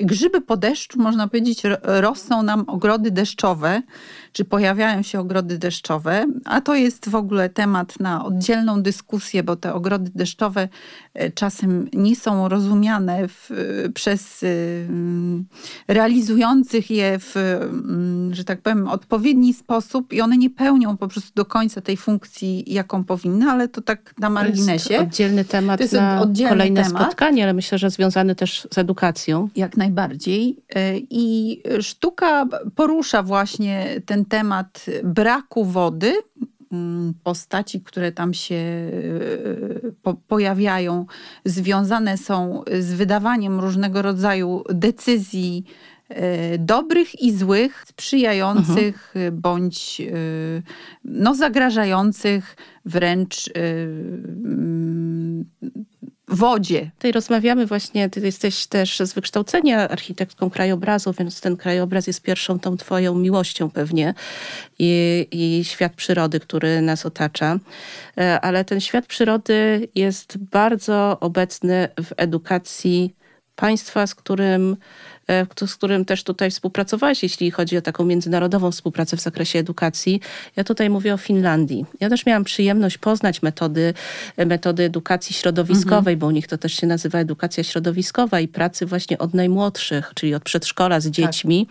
[0.00, 3.82] grzyby po deszczu, można powiedzieć, ro- rosną nam ogrody deszczowe,
[4.32, 9.56] czy pojawiają się ogrody deszczowe, a to jest w ogóle temat na oddzielną dyskusję, bo
[9.56, 10.68] te ogrody deszczowe
[11.14, 13.50] e, czasem nie są rozumiane w,
[13.94, 15.44] przez y, mm,
[15.88, 17.34] realizujących je w,
[18.30, 22.64] że tak powiem, odpowiedni sposób i one nie pełnią po prostu do końca tej funkcji,
[22.66, 24.94] jaką powinny, ale to tak na To marginesie.
[24.94, 27.02] jest oddzielny temat To jest na oddzielny kolejne temat.
[27.02, 29.48] spotkanie, ale myślę, że związany też z edukacją.
[29.56, 30.56] Jak najbardziej.
[30.74, 36.14] E, I sztuka porusza właśnie ten temat braku wody.
[36.72, 38.90] Mm, Postaci, które tam się e,
[40.02, 41.06] po, pojawiają,
[41.44, 45.64] związane są z wydawaniem różnego rodzaju decyzji
[46.08, 50.12] e, dobrych i złych, sprzyjających e, bądź e,
[51.04, 55.44] no, zagrażających wręcz mm,
[56.32, 56.90] wodzie.
[56.94, 62.58] Tutaj rozmawiamy właśnie, ty jesteś też z wykształcenia architektką krajobrazu, więc ten krajobraz jest pierwszą
[62.58, 64.14] tą twoją miłością pewnie
[64.78, 67.58] i, i świat przyrody, który nas otacza.
[68.18, 73.14] E, Ale ten świat przyrody jest bardzo obecny w edukacji
[73.56, 74.76] państwa, z którym,
[75.66, 80.20] z którym też tutaj współpracowałeś, jeśli chodzi o taką międzynarodową współpracę w zakresie edukacji.
[80.56, 81.84] Ja tutaj mówię o Finlandii.
[82.00, 83.94] Ja też miałam przyjemność poznać metody,
[84.36, 88.86] e, metody edukacji środowiskowej, bo u nich to też się nazywa edukacja środowiskowa i pracy
[88.86, 91.66] właśnie od najmłodszych, czyli od przedszkola z dziećmi,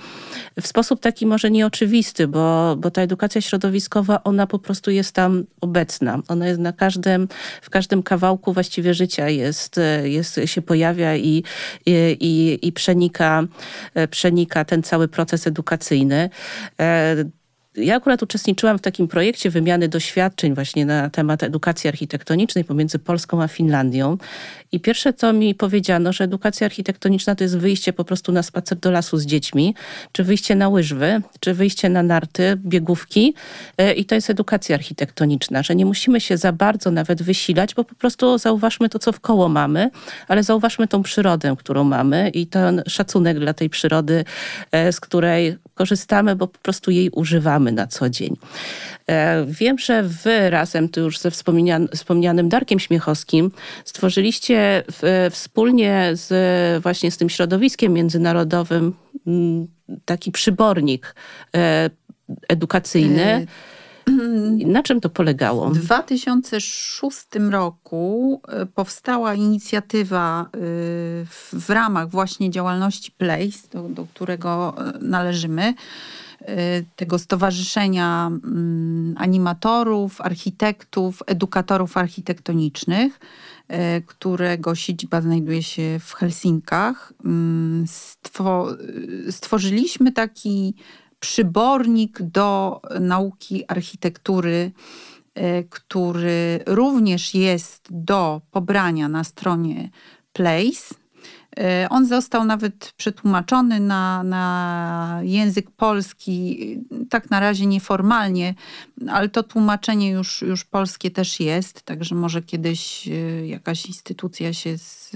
[0.62, 5.44] w sposób taki może nieoczywisty, bo, bo ta edukacja środowiskowa, ona po prostu jest tam
[5.62, 6.20] obecna.
[6.28, 7.28] Ona jest na każdym,
[7.62, 11.44] w każdym kawałku właściwie życia jest, e, jest się pojawia i,
[11.86, 13.41] i, i, i przenika, e,
[14.10, 16.30] przenika ten cały proces edukacyjny.
[17.76, 23.44] Ja akurat uczestniczyłam w takim projekcie wymiany doświadczeń właśnie na temat edukacji architektonicznej pomiędzy Polską
[23.44, 24.18] a Finlandią.
[24.72, 28.78] I pierwsze co mi powiedziano, że edukacja architektoniczna to jest wyjście po prostu na spacer
[28.78, 29.76] do lasu z dziećmi,
[30.12, 33.34] czy wyjście na łyżwy, czy wyjście na narty, biegówki.
[33.78, 37.84] E, I to jest edukacja architektoniczna, że nie musimy się za bardzo nawet wysilać, bo
[37.84, 39.90] po prostu zauważmy to, co w koło mamy,
[40.28, 44.26] ale zauważmy tą przyrodę, którą mamy i ten szacunek dla tej przyrody,
[44.72, 48.38] e, z której korzystamy, bo po prostu jej używamy na co dzień.
[49.10, 53.52] E, Wiem, że wy razem tu już ze wspomnian- wspomnianym Darkiem Śmiechowskim
[53.86, 54.84] stworzyliście
[55.32, 58.94] wspólnie z, właśnie z tym środowiskiem międzynarodowym
[60.06, 61.16] taki przybornik
[61.56, 61.90] e,
[62.50, 63.24] edukacyjny.
[63.24, 63.46] E,
[64.66, 65.70] Na czym to polegało?
[65.70, 70.48] W 2006 roku e, powstała inicjatywa e,
[71.54, 75.74] w, ramach właśnie działalności Place, do, do którego e, należymy,
[76.96, 83.20] tego stowarzyszenia mm, animatorów, architektów, edukatorów architektonicznych,
[84.06, 87.14] którego siedziba znajduje się w Helsinkach.
[87.26, 88.68] Mm, Stwo,
[89.30, 90.74] stworzyliśmy taki
[91.22, 94.72] przybornik do nauki architektury,
[95.34, 99.90] e, który również jest do pobrania na stronie
[100.34, 100.96] Place.
[101.60, 106.58] E, On został nawet przetłumaczony na, na język polski,
[107.10, 108.56] tak na razie nieformalnie,
[109.10, 114.78] ale to tłumaczenie już, już polskie też jest, także może kiedyś e, jakaś instytucja się
[114.78, 115.12] z,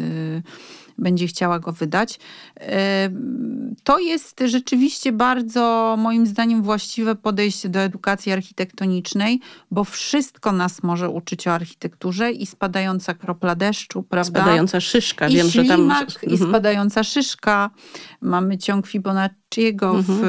[0.97, 2.19] będzie chciała go wydać.
[2.59, 3.09] E,
[3.83, 9.39] To jest rzeczywiście bardzo, moim zdaniem, właściwe podejście do edukacji architektonicznej,
[9.71, 14.39] bo wszystko nas może uczyć o architekturze i spadająca kropla deszczu, prawda?
[14.41, 15.27] Spadająca szyszka.
[15.27, 15.77] I Wiem, że tam...
[15.77, 16.49] ślimak, i Mhm.
[16.49, 17.69] spadająca szyszka.
[18.21, 20.19] Mamy ciąg Fibonacciego w,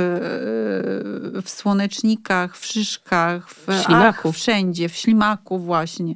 [1.45, 4.29] w słonecznikach, w szyszkach, w, W ślimaku.
[4.29, 6.15] Ach, wszędzie, w ślimaku właśnie.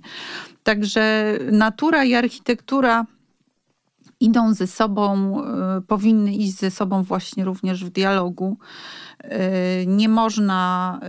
[0.63, 3.07] Także natura i architektura
[4.21, 5.37] idą ze sobą,
[5.79, 8.59] y, powinny iść ze sobą właśnie również w dialogu.
[9.25, 9.29] Y,
[9.87, 11.01] Nie można,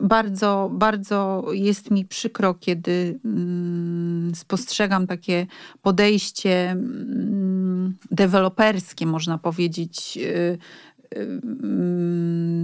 [0.00, 5.46] y, bardzo, bardzo jest mi przykro, kiedy mm, spostrzegam takie
[5.82, 10.18] podejście mm, deweloperskie, można powiedzieć,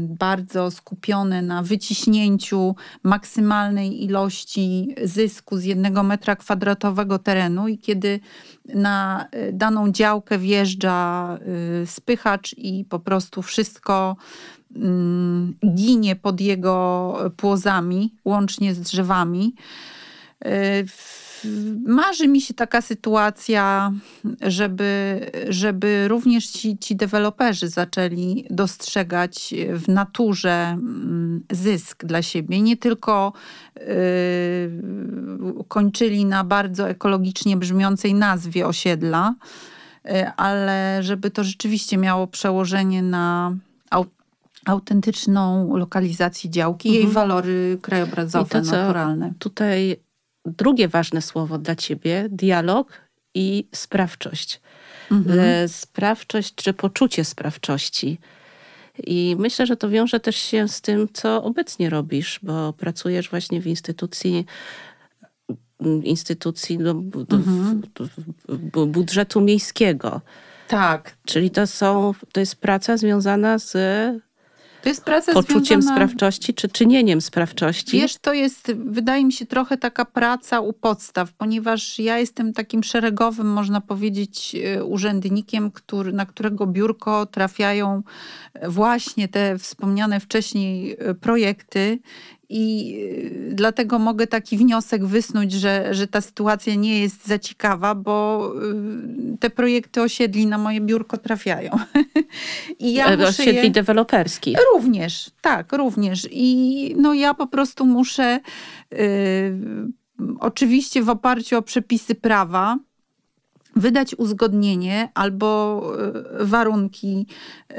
[0.08, 8.20] bardzo skupione na wyciśnięciu maksymalnej ilości zysku z jednego metra kwadratowego terenu i kiedy
[8.74, 11.38] na y, daną działkę wjeżdża
[11.82, 14.16] y, spychacz i po prostu wszystko
[14.76, 19.54] mm, ginie pod jego płozami, łącznie z drzewami.
[21.86, 23.92] Marzy mi się taka sytuacja,
[24.40, 32.62] żeby, żeby również ci, ci deweloperzy zaczęli dostrzegać w naturze mm, zysk dla siebie.
[32.62, 33.32] Nie tylko
[33.76, 33.82] y,
[35.68, 39.34] kończyli na bardzo ekologicznie brzmiącej nazwie osiedla,
[40.06, 43.56] y, ale żeby to rzeczywiście miało przełożenie na
[43.90, 44.04] au,
[44.64, 49.32] autentyczną lokalizację działki, jej walory krajobrazowe, I to, naturalne.
[49.38, 50.03] Tutaj
[50.44, 52.92] drugie ważne słowo dla ciebie, dialog
[53.34, 54.60] i sprawczość.
[55.10, 58.18] E, Sprawczość czy poczucie sprawczości.
[59.06, 63.60] I myślę, że to wiąże też się z tym, co obecnie robisz, bo pracujesz właśnie
[63.60, 64.46] w instytucji
[66.04, 68.08] instytucji do, do, do,
[68.48, 70.20] do budżetu miejskiego.
[70.68, 73.72] Tak, Czyli to są, to jest praca związana z
[74.84, 75.96] to jest praca poczuciem związana...
[75.96, 78.00] sprawczości, czy czynieniem sprawczości.
[78.00, 82.82] Wiesz, to jest, wydaje mi się, trochę taka praca u podstaw, ponieważ ja jestem takim
[82.82, 88.02] szeregowym, można powiedzieć, e, urzędnikiem, który, na którego biurko trafiają
[88.68, 91.98] właśnie te wspomniane wcześniej e, projekty.
[92.48, 92.94] I
[93.50, 98.52] e, dlatego mogę taki wniosek wysnuć, że, że ta sytuacja nie jest za ciekawa, bo
[99.34, 101.70] e, te projekty osiedli na moje biurko trafiają.
[102.78, 103.70] I ja E, muszę osiedli je...
[103.70, 104.58] deweloperskich.
[104.74, 106.28] Również, tak, również.
[106.30, 108.40] I no ja po prostu muszę
[108.92, 108.98] y,
[110.40, 112.78] oczywiście w oparciu o przepisy prawa
[113.76, 115.82] wydać uzgodnienie albo
[116.40, 117.26] y, warunki
[117.70, 117.74] y,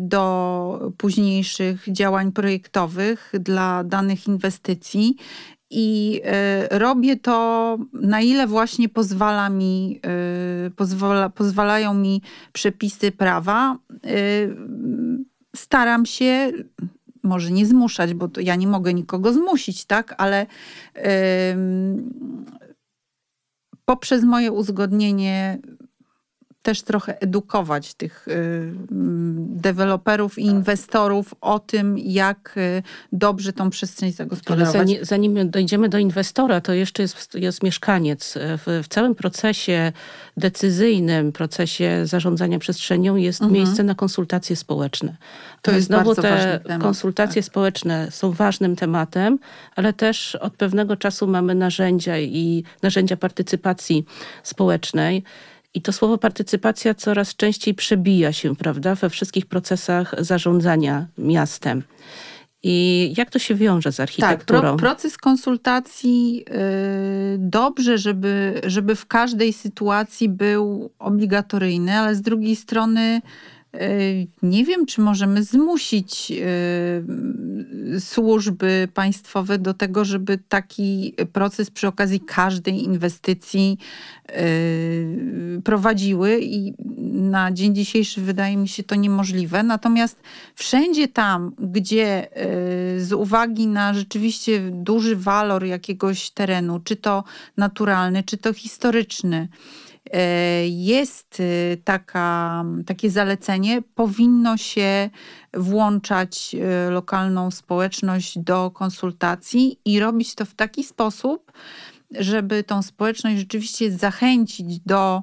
[0.00, 5.16] do późniejszych działań projektowych dla danych inwestycji.
[5.70, 6.20] I
[6.72, 10.00] y, robię to, na ile właśnie pozwala mi,
[10.76, 13.78] pozwala, pozwalają mi przepisy prawa.
[15.56, 16.52] Staram się,
[17.22, 20.46] może nie zmuszać, bo ja nie mogę nikogo zmusić, tak, ale
[23.90, 25.58] poprzez moje uzgodnienie
[26.62, 33.70] też trochę edukować tych y, mm, deweloperów i inwestorów o tym, jak y, dobrze tą
[33.70, 34.72] przestrzeń zagospodarować.
[34.72, 38.34] zanim, zanim dojdziemy do inwestora, to jeszcze jest, jest mieszkaniec.
[38.36, 39.92] W, w całym procesie
[40.36, 45.08] decyzyjnym, procesie zarządzania przestrzenią jest miejsce na konsultacje społeczne.
[45.08, 45.28] Mhm.
[45.62, 46.80] To jest Znowu bardzo te temat, tak.
[46.80, 49.38] konsultacje społeczne są ważnym tematem,
[49.76, 54.04] ale też od pewnego czasu mamy narzędzia i narzędzia partycypacji
[54.42, 55.24] społecznej.
[55.74, 61.82] I to słowo partycypacja coraz częściej przebija się, prawda, we wszystkich procesach zarządzania miastem.
[62.62, 64.60] I jak to się wiąże z Tak, architekturą?
[64.60, 72.56] pro, proces konsultacji y, dobrze, żeby, żeby w każdej sytuacji był obligatoryjny, ale z drugiej
[72.56, 73.20] strony
[74.42, 76.32] nie wiem, czy możemy zmusić
[77.96, 83.78] y, służby państwowe do tego, żeby taki proces przy okazji każdej inwestycji
[84.30, 86.74] y, prowadziły i
[87.12, 89.62] na dzień dzisiejszy wydaje mi się to niemożliwe.
[89.62, 90.16] Natomiast
[90.54, 92.28] wszędzie tam, gdzie
[92.96, 97.24] y, z uwagi na rzeczywiście duży walor jakiegoś terenu, czy to
[97.56, 99.89] naturalny, czy to historyczny, y,
[100.68, 105.10] jest y, taka, takie zalecenie, powinno się
[105.54, 106.56] włączać
[106.88, 111.52] y, lokalną społeczność do konsultacji i robić to w taki sposób,
[112.10, 115.22] żeby tą społeczność rzeczywiście zachęcić do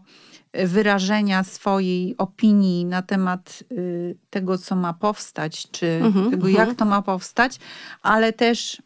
[0.53, 6.67] wyrażenia swojej opinii na temat y, tego, co ma powstać, czy Mhm, tego, mhm.
[6.67, 7.59] jak to ma powstać,
[8.01, 8.81] ale też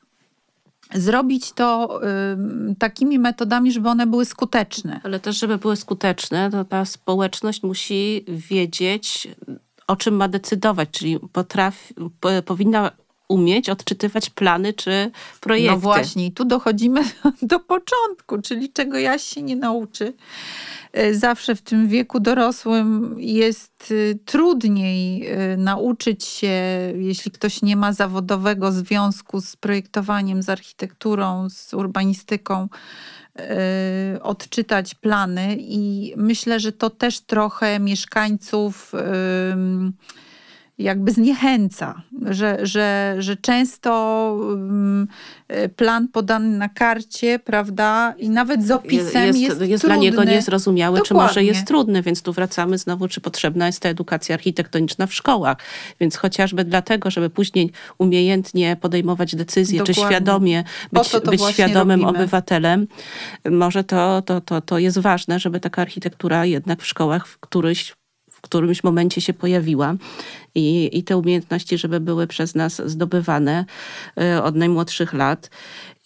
[0.94, 5.02] zrobić to y, takimi metodami, żeby one były skuteczne.
[5.04, 9.28] Ale też, żeby były skuteczne, to ta społeczność musi wiedzieć,
[9.88, 12.92] o czym ma decydować, czyli potrafi, po, powinna
[13.32, 15.72] umieć odczytywać plany czy projekty.
[15.72, 17.02] No właśnie, tu dochodzimy
[17.42, 20.14] do początku, czyli czego Jaś się nie nauczy.
[20.94, 26.54] E, Zawsze w tym wieku dorosłym jest y, trudniej y, nauczyć się,
[26.96, 32.70] jeśli ktoś nie ma zawodowego związku z projektowaniem, z architekturą, z urbanistyką,
[34.22, 35.58] odczytać plany.
[35.60, 38.92] I myślę, że to też trochę mieszkańców.
[39.52, 39.94] ym,
[40.82, 43.92] jakby zniechęca, że, że, że często
[44.54, 45.08] ym,
[45.66, 49.96] y, plan podany na karcie, prawda, i nawet z opisem jest, jest, jest trudny.
[49.96, 53.90] dla niego niezrozumiały, czy może jest trudny, więc tu wracamy znowu, czy potrzebna jest ta
[53.90, 55.58] edukacja architektoniczna w szkołach.
[56.00, 60.16] Więc chociażby dlatego, żeby później umiejętnie podejmować decyzje, czy Dokładnie.
[60.16, 60.64] świadomie
[60.94, 62.20] Po być, być świadomym robimy.
[62.20, 62.88] obywatelem,
[63.52, 67.96] może to, to, to, to jest ważne, żeby taka architektura jednak w szkołach w któryś
[68.42, 69.96] w którymś momencie się pojawiła.
[70.56, 73.66] I, i te umiejętności, żeby były przez nas zdobywane
[74.22, 75.50] y, od najmłodszych lat.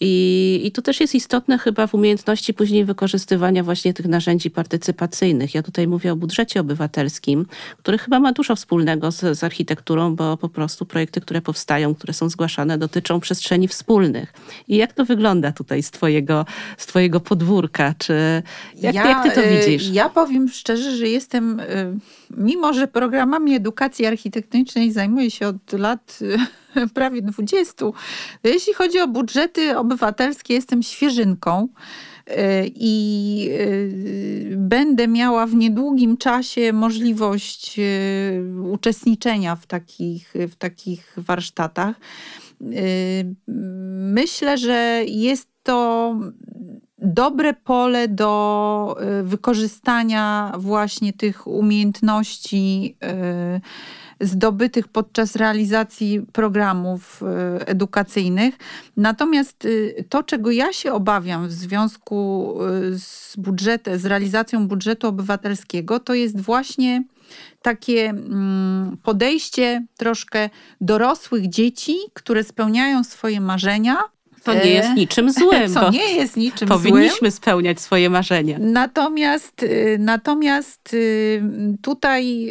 [0.00, 5.54] I, I to też jest istotne chyba w umiejętności później wykorzystywania właśnie tych narzędzi partycypacyjnych.
[5.54, 7.46] Ja tutaj mówię o budżecie obywatelskim,
[7.78, 12.12] który chyba ma dużo wspólnego z, z architekturą, bo po prostu projekty, które powstają, które
[12.12, 14.32] są zgłaszane, dotyczą przestrzeni wspólnych.
[14.68, 17.94] I jak to wygląda tutaj z twojego, z twojego podwórka?
[17.98, 18.42] Czy
[18.74, 19.88] jak, ja, jak ty to y, widzisz?
[19.88, 21.64] Ja powiem szczerze, że jestem, y,
[22.30, 24.06] mimo że programami edukacji
[24.36, 26.18] architektonicznej zajmuję się od lat
[26.94, 27.86] prawie 20.
[28.44, 31.68] Jeśli chodzi o budżety obywatelskie, jestem świeżynką
[32.74, 33.50] i
[34.56, 37.80] będę miała w niedługim czasie możliwość
[38.72, 41.96] uczestniczenia w takich, w takich warsztatach.
[44.14, 46.14] Myślę, że jest to
[46.98, 52.96] dobre pole do wykorzystania właśnie tych umiejętności
[54.20, 58.54] zdobytych podczas realizacji programów e, edukacyjnych.
[58.96, 62.54] Natomiast y, to, czego ja się obawiam w związku
[62.92, 67.04] y, z budżetem, z realizacją budżetu obywatelskiego, to jest właśnie
[67.62, 70.50] takie mm, podejście troszkę
[70.80, 73.96] dorosłych dzieci, które spełniają swoje marzenia,
[74.46, 75.74] to nie jest niczym złym.
[75.74, 77.30] Co nie jest niczym powinniśmy złym.
[77.30, 78.58] spełniać swoje marzenia.
[78.60, 81.42] Natomiast, y, natomiast y,
[81.82, 82.50] tutaj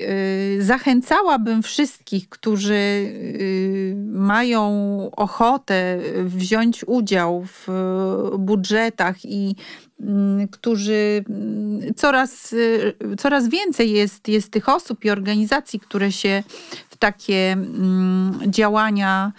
[0.58, 2.76] y, zachęcałabym wszystkich, którzy
[4.06, 4.72] mają
[5.16, 7.68] ochotę wziąć udział w
[8.40, 9.56] budżetach i
[10.00, 12.56] mm, którzy mm, coraz,
[13.18, 16.44] coraz więcej jest, jest tych osób i organizacji, które się
[16.90, 19.32] w takie mm, działania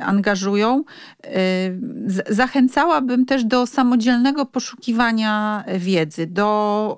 [0.00, 0.84] angażują.
[1.26, 6.96] Y, zachęcałabym też do samodzielnego poszukiwania wiedzy, do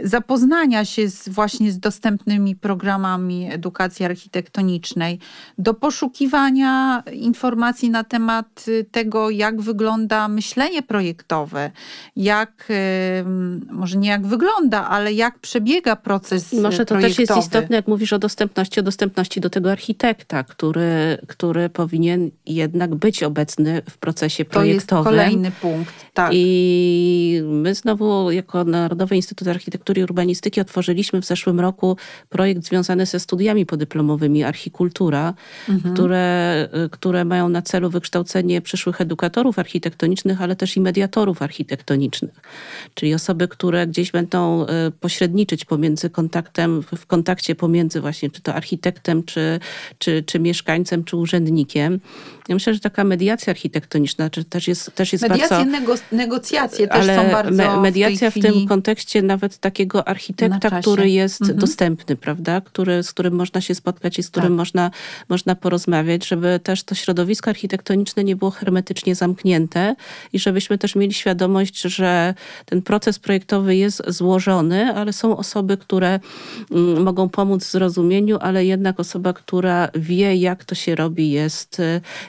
[0.00, 5.18] y, zapoznania się z, właśnie z dostępnymi programami edukacji architektonicznej,
[5.58, 11.70] do poszukiwania informacji na temat tego, jak wygląda myślenie projektowe,
[12.16, 12.68] jak,
[13.70, 17.26] może nie jak wygląda, ale jak przebiega proces Może to projektowy.
[17.26, 21.68] też jest istotne, jak mówisz o dostępności, o dostępności do tego architekta, który, który który
[21.68, 25.04] powinien jednak być obecny w procesie projektowym.
[25.04, 26.30] To jest kolejny punkt, tak.
[26.34, 31.96] I my znowu jako Narodowy Instytut Architektury i Urbanistyki otworzyliśmy w zeszłym roku
[32.28, 35.34] projekt związany ze studiami podyplomowymi Archikultura,
[35.68, 35.94] mhm.
[35.94, 42.40] które, które mają na celu wykształcenie przyszłych edukatorów architektonicznych, ale też i mediatorów architektonicznych.
[42.94, 48.54] Czyli osoby, które gdzieś będą e, pośredniczyć pomiędzy kontaktem, w kontakcie pomiędzy właśnie czy to
[48.54, 49.60] architektem, czy,
[49.98, 52.00] czy, czy mieszkańcem, czy urzędnikiem urzędnikiem.
[52.48, 55.70] Ja myślę, że taka mediacja architektoniczna też jest, też jest Mediacje, bardzo...
[55.70, 61.10] Nego, negocjacje też są bardzo me, Mediacja w, w, tym kontekście nawet takiego architekta, który
[61.10, 61.58] jest mhm.
[61.58, 62.60] dostępny, prawda?
[62.60, 64.56] Który, z którym można się spotkać i z którym tak.
[64.56, 64.90] można,
[65.28, 69.96] można porozmawiać, żeby też to środowisko architektoniczne nie było hermetycznie zamknięte
[70.32, 72.34] i żebyśmy też mieli świadomość, że
[72.64, 76.20] ten proces projektowy jest złożony, ale są osoby, które
[76.70, 81.80] mm, mogą pomóc w zrozumieniu, ale jednak osoba, która wie, jak to się robi, jest,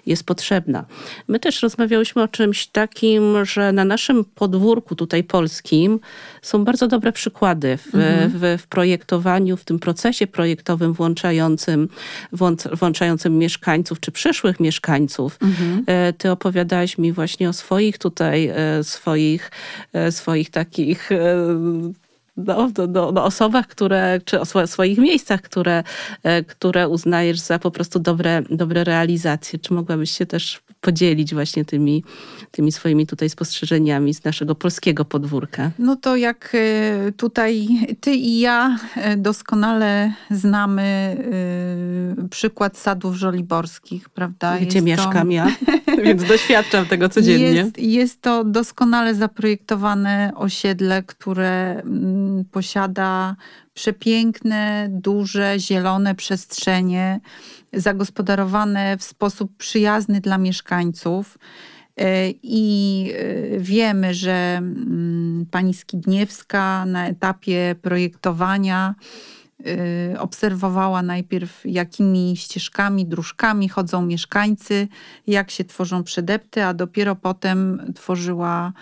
[0.06, 0.86] jest potrzebna.
[1.28, 6.00] My też rozmawiałyśmy o czymś takim, że na naszym podwórku tutaj polskim
[6.42, 8.32] są bardzo dobre przykłady w, mhm.
[8.36, 11.90] w, w projektowaniu, w tym procesie projektowym włączającym,
[12.74, 15.38] włączającym mieszkańców czy przyszłych mieszkańców.
[15.42, 15.84] Mhm.
[15.88, 19.52] E, ty opowiadałaś mi właśnie o swoich tutaj, e, swoich,
[19.94, 21.10] e, swoich takich
[22.38, 25.84] no, do, do, do osobach, które, czy o swoich miejscach, które,
[26.24, 29.60] e, które uznajesz za po prostu dobre, dobre realizacje.
[29.60, 32.04] Czy mogłabyś się też podzielić właśnie tymi,
[32.52, 35.72] tymi swoimi tutaj spostrzeżeniami z naszego polskiego podwórka?
[35.80, 37.68] No to jak e, tutaj
[38.02, 40.86] ty i ja e, doskonale znamy
[42.30, 44.58] przykład sadów żoliborskich, prawda?
[44.58, 45.34] Gdzie jest mieszkam to...
[45.34, 45.48] ja,
[46.06, 47.46] więc doświadczam tego codziennie.
[47.48, 53.36] Jest, jest to doskonale zaprojektowane osiedle, które mm, posiada
[53.76, 57.20] przepiękne, duże, zielone przestrzenie,
[57.74, 61.38] zagospodarowane w sposób przyjazny dla mieszkańców.
[61.98, 68.96] E, I e, wiemy, że mm, pani Skidniewska na etapie projektowania
[70.14, 74.88] e, obserwowała najpierw, jakimi ścieżkami, dróżkami chodzą mieszkańcy,
[75.28, 78.74] jak się tworzą przedepty, a dopiero potem tworzyła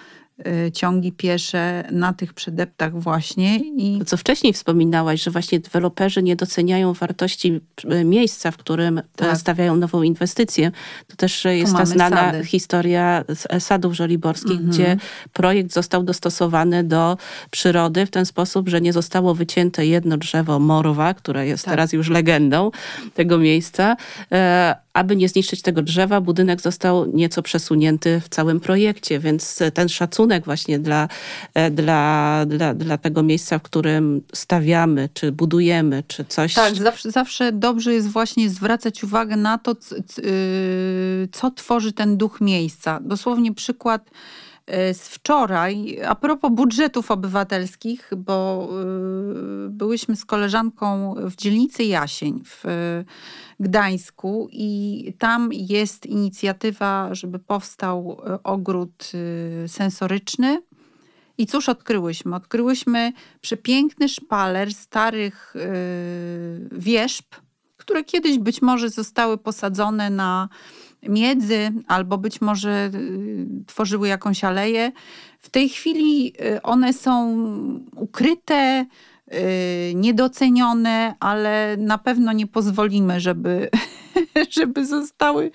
[0.74, 3.58] ciągi piesze na tych przedeptach właśnie.
[3.58, 8.98] I To, co wcześniej wspominałaś, że właśnie deweloperzy nie doceniają wartości e, miejsca, w którym
[8.98, 9.38] e, Tak.
[9.38, 10.72] stawiają nową inwestycję.
[11.08, 12.26] To też jest ta znana sady.
[12.28, 12.46] Mhm.
[12.46, 14.98] historia z- sadów żoliborskich, gdzie
[15.34, 17.18] projekt został dostosowany do
[17.52, 21.72] przyrody w ten sposób, że nie zostało wycięte jedno drzewo morwa, które jest Tak.
[21.74, 22.72] teraz już legendą
[23.14, 23.96] tego miejsca.
[24.94, 30.33] Aby nie zniszczyć tego drzewa, budynek został nieco przesunięty w całym projekcie, więc ten szacunek
[30.42, 31.08] właśnie dla,
[31.54, 36.54] e, dla, dla, dla tego miejsca, w którym stawiamy, czy budujemy, czy coś.
[36.54, 39.76] Tak, zawsze, zawsze dobrze jest właśnie zwracać uwagę na to,
[40.18, 43.00] yy, co tworzy ten duch miejsca.
[43.02, 44.10] Dosłownie przykład
[44.68, 48.70] z wczoraj, a propos budżetów obywatelskich, bo
[49.64, 53.06] yy, byłyśmy z koleżanką w dzielnicy Jasień w yy,
[53.60, 59.12] Gdańsku i tam jest inicjatywa, żeby powstał ogród
[59.68, 60.62] sensoryczny.
[61.38, 62.36] I cóż odkryłyśmy?
[62.36, 65.54] Odkryłyśmy przepiękny szpaler starych
[66.72, 67.26] wierzb,
[67.78, 70.50] które kiedyś być może zostały posadzone na
[71.10, 74.92] miedzy, albo być może yy, tworzyły jakąś aleję.
[75.40, 77.46] W tej chwili yy, one są
[77.96, 78.86] ukryte,
[79.32, 79.38] yy,
[79.96, 83.70] niedocenione, ale na pewno nie pozwolimy, żeby,
[84.58, 85.52] żeby zostały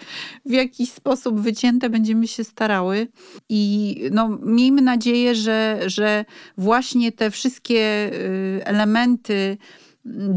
[0.47, 1.91] w jakiś sposób wycięte.
[1.91, 3.09] Będziemy się starały.
[3.49, 6.25] I no, miejmy nadzieję, że, że
[6.57, 9.57] właśnie te wszystkie y, elementy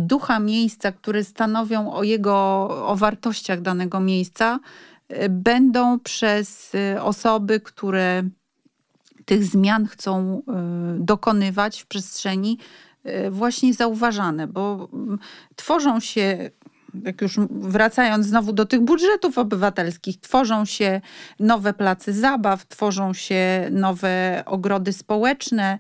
[0.08, 2.34] ducha miejsca, które stanowią o jego,
[2.88, 4.91] o wartościach danego miejsca, y,
[5.30, 8.24] będą przez y, osoby, które
[9.26, 10.44] tych zmian chcą y,
[11.00, 12.58] dokonywać w przestrzeni,
[13.06, 15.20] y, właśnie zauważane, bo mm,
[15.56, 16.50] tworzą się,
[17.04, 21.02] jak już wracając znowu do tych budżetów obywatelskich, tworzą się
[21.40, 25.80] nowe place zabaw, tworzą się nowe ogrody społeczne,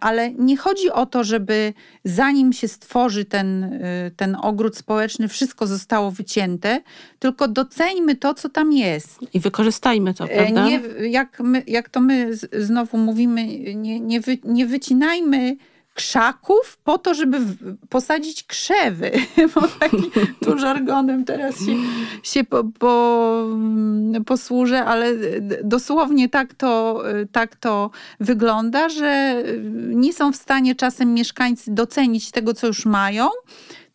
[0.00, 1.72] ale nie chodzi o to, żeby
[2.04, 6.80] zanim się stworzy ten, y, ten ogród społeczny, wszystko zostało wycięte,
[7.18, 9.18] tylko doceńmy to, co tam jest.
[9.34, 10.66] I wykorzystajmy to, prawda?
[10.66, 15.56] E, Nie, jak, my, jak to my znowu mówimy, nie, nie, wy, nie wycinajmy
[15.96, 17.40] krzaków po to, żeby
[17.88, 19.10] posadzić krzewy.
[19.54, 20.10] Bo taki
[20.44, 21.74] tu żargonem teraz się,
[22.22, 27.90] się po, po, mm, posłużę, ale d- dosłownie tak to, y, tak to
[28.20, 29.60] wygląda, że y,
[29.94, 33.28] nie są w stanie czasem mieszkańcy docenić tego, co już mają,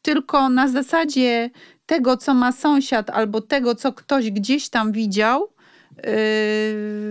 [0.01, 1.49] tylko na zasadzie
[1.85, 5.47] tego, co ma sąsiad, albo tego, co ktoś gdzieś tam widział,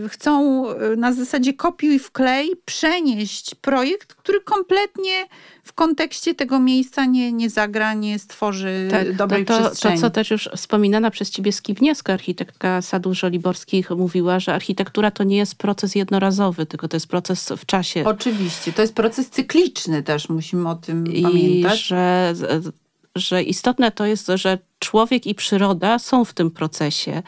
[0.08, 5.26] chcą yy, na zasadzie kopiuj wklej przenieść projekt, który kompletnie
[5.64, 10.00] w kontekście tego miejsca nie, nie zagra, nie stworzy dobrej Tak, to, to, to, przestrzeni.
[10.00, 15.36] co też już wspominana przez ciebie Skibniewska, architektka sadów żoliborskich, mówiła, że architektura to nie
[15.36, 18.04] jest proces jednorazowy, tylko to jest proces w czasie.
[18.04, 21.82] Oczywiście, to jest proces cykliczny też, musimy o tym I pamiętać.
[21.82, 22.34] że,
[23.20, 27.22] że istotne to jest, że człowiek i przyroda są w tym procesie.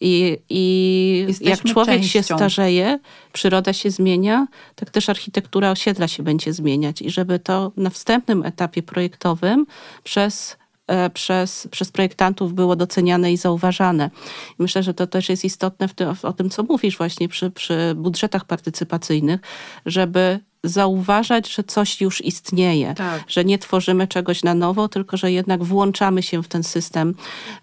[0.00, 2.36] I, i jak człowiek się częścią.
[2.36, 2.98] starzeje,
[3.32, 7.02] przyroda się zmienia, tak też architektura osiedla się będzie zmieniać.
[7.02, 9.66] I żeby to na wstępnym etapie projektowym
[10.04, 14.10] przez e, przez, przez projektantów było doceniane i zauważane.
[14.58, 17.50] I myślę, że to też jest istotne w tym, o tym, co mówisz właśnie przy,
[17.50, 19.40] przy budżetach partycypacyjnych,
[19.86, 23.24] żeby zauważać, że coś już istnieje, Tak.
[23.28, 27.14] że nie tworzymy czegoś na nowo, tylko że jednak włączamy się w ten system,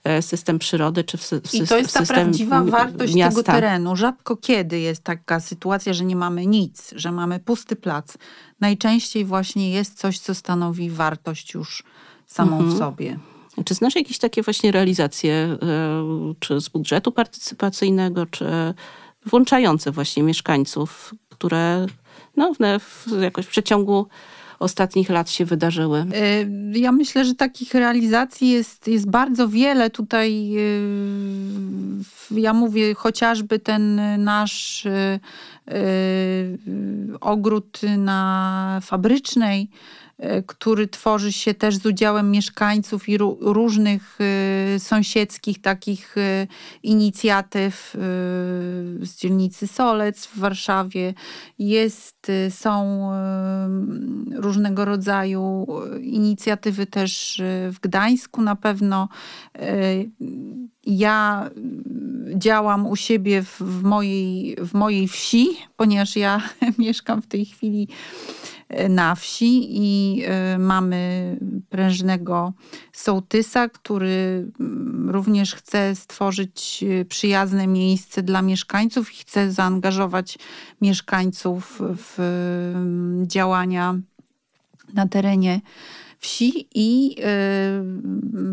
[0.04, 3.30] e, system przyrody, czy w, sy- w I to jest ta prawdziwa wartość miasta.
[3.30, 3.96] tego terenu.
[3.96, 8.14] Rzadko kiedy jest taka sytuacja, że nie mamy nic, że mamy pusty plac.
[8.60, 11.84] Najczęściej właśnie jest coś, co stanowi wartość już
[12.28, 12.76] samą Mhm.
[12.76, 13.20] w sobie.
[13.66, 15.58] Czy znasz jakieś takie właśnie realizacje, e,
[16.40, 18.46] czy z budżetu partycypacyjnego, czy
[19.26, 21.86] włączające właśnie mieszkańców, które
[22.38, 24.08] no, w, jakoś w przeciągu
[24.60, 26.06] ostatnich lat się wydarzyły?
[26.74, 29.90] Y, Ja myślę, że takich realizacji jest, jest bardzo wiele.
[29.90, 35.20] Tutaj y, ja mówię chociażby ten nasz y,
[37.22, 39.70] ogród na fabrycznej,
[40.46, 44.18] który tworzy się też z udziałem mieszkańców i ró- różnych
[44.76, 46.48] y, sąsiedzkich takich y,
[46.84, 47.96] inicjatyw
[49.02, 51.14] z dzielnicy Solec w Warszawie.
[51.60, 53.10] Jest, są
[54.36, 55.68] różnego rodzaju
[56.02, 57.42] inicjatywy też
[57.72, 59.10] w Gdańsku na pewno.
[60.86, 61.50] Ja
[62.36, 66.42] działam u siebie w, w, mojej, w mojej wsi, ponieważ ja
[66.78, 68.55] mieszkam w tej chwili e,
[68.90, 71.38] na wsi i e, mamy
[71.70, 72.54] prężnego
[72.94, 80.38] sołtysa, który mm, również chce stworzyć e, przyjazne miejsce dla mieszkańców i chce zaangażować
[80.82, 84.00] mieszkańców w mm, działania
[84.94, 85.62] na terenie
[86.20, 87.16] wsi i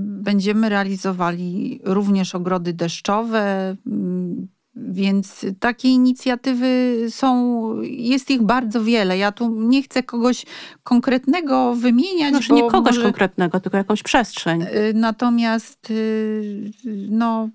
[0.04, 9.18] będziemy realizowali również ogrody deszczowe, mm, więc takie inicjatywy są, jest ich bardzo wiele.
[9.18, 10.46] Ja tu nie chcę kogoś
[10.82, 12.30] konkretnego wymieniać.
[12.30, 13.02] Znaczy nie kogoś może...
[13.02, 14.62] konkretnego, tylko jakąś przestrzeń.
[14.62, 16.70] Y, natomiast y,
[17.10, 17.48] no,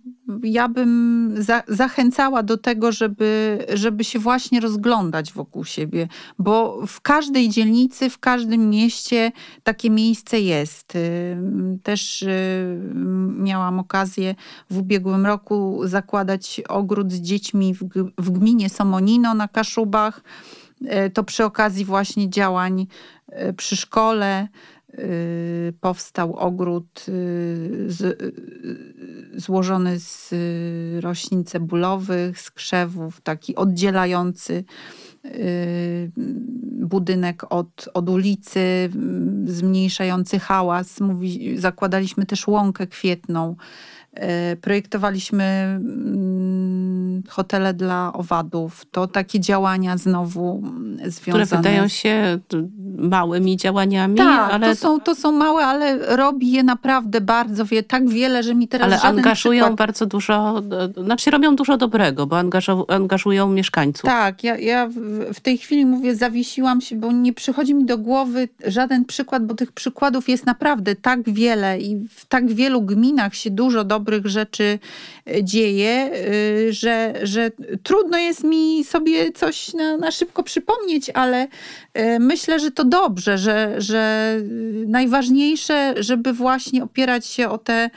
[0.44, 6.08] ja bym za, zachęcała do tego, żeby, żeby się właśnie rozglądać wokół siebie,
[6.40, 9.32] bo w każdej dzielnicy, w każdym mieście
[9.64, 10.96] takie miejsce jest.
[10.96, 11.38] Y,
[11.84, 12.26] też
[13.38, 14.36] miałam okazję
[14.70, 17.84] w ubiegłym roku zakładać ogród z dziećmi w,
[18.18, 20.22] w gminie Somonino na Kaszubach.
[20.86, 22.88] E, to przy okazji właśnie działań
[23.28, 24.48] e, przy szkole e,
[25.82, 27.06] powstał ogród
[27.88, 28.20] z,
[29.36, 30.34] złożony z
[31.04, 34.64] roślin cebulowych, z krzewów, taki oddzielający
[36.88, 38.90] budynek od, od ulicy,
[39.46, 41.00] zmniejszający hałas.
[41.00, 43.56] Mówi, zakładaliśmy też łąkę kwietną.
[44.62, 48.86] Projektowaliśmy mm, hotele dla owadów.
[48.92, 50.64] To takie działania znowu
[51.06, 51.46] związane.
[51.46, 52.40] Które wydają się
[52.98, 54.18] małymi działaniami.
[54.18, 54.70] Tak, ale...
[54.70, 58.68] to, są, to są małe, ale robi je naprawdę bardzo wie, tak wiele, że mi
[58.68, 59.78] teraz Ale angażują przykład...
[59.78, 60.64] bardzo dużo,
[61.04, 62.38] znaczy robią dużo dobrego, bo
[62.88, 64.10] angażują mieszkańców.
[64.10, 64.90] Tak, ja, ja
[65.34, 69.56] w tej chwili mówię, zawiesiłam się, bo nie przychodzi mi do głowy żaden przykład, bo
[69.56, 74.80] tych przykładów jest naprawdę tak wiele i w tak wielu gminach się dużo dobrych rzeczy
[75.26, 76.12] e, dzieje,
[76.68, 76.74] e,
[77.24, 77.52] że,
[77.84, 81.48] trudno jest mi sobie coś na, na szybko przypomnieć, ale
[81.94, 84.34] e, myślę, że to dobrze, że, że
[84.88, 87.90] najważniejsze, żeby właśnie opierać się o te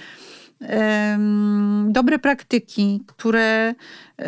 [1.86, 3.74] dobre praktyki, które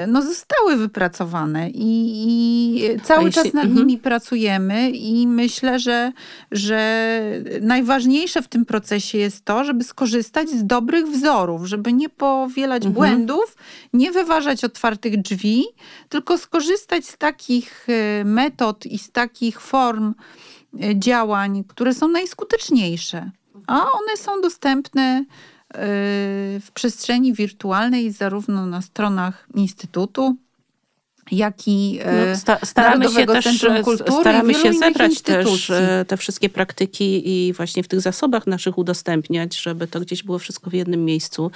[0.09, 3.75] no, zostały wypracowane i, i cały jeśli, czas nad -hmm.
[3.75, 6.13] nimi pracujemy i myślę, że,
[6.51, 7.21] że
[7.61, 12.91] najważniejsze w tym procesie jest to, żeby skorzystać z dobrych wzorów, żeby nie powielać -hmm.
[12.91, 13.57] błędów,
[13.93, 15.65] nie wyważać otwartych drzwi,
[16.09, 20.15] tylko skorzystać z takich e, metod i z takich form
[20.83, 23.31] e, działań, które są najskuteczniejsze.
[23.67, 25.25] A one są dostępne
[26.61, 30.37] w przestrzeni wirtualnej, zarówno na stronach Instytutu,
[31.31, 36.05] jak i e, no, sta staramy się też, Centrum Kultury staramy się zebrać też e,
[36.09, 40.71] te wszystkie praktyki i właśnie w tych zasobach naszych udostępniać, żeby to gdzieś było wszystko
[40.71, 41.51] w jednym miejscu.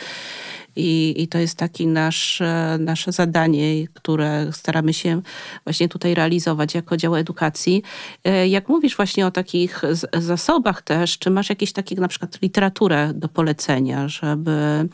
[0.77, 2.43] I, i to jest takie nasz,
[2.79, 5.23] nasze zadanie, które staramy się
[5.65, 7.83] właśnie tutaj realizować jako dział edukacji.
[8.25, 13.13] E, jak mówisz właśnie o takich zasobach też, czy masz jakieś takie na przykład literaturę
[13.15, 14.89] do polecenia, żeby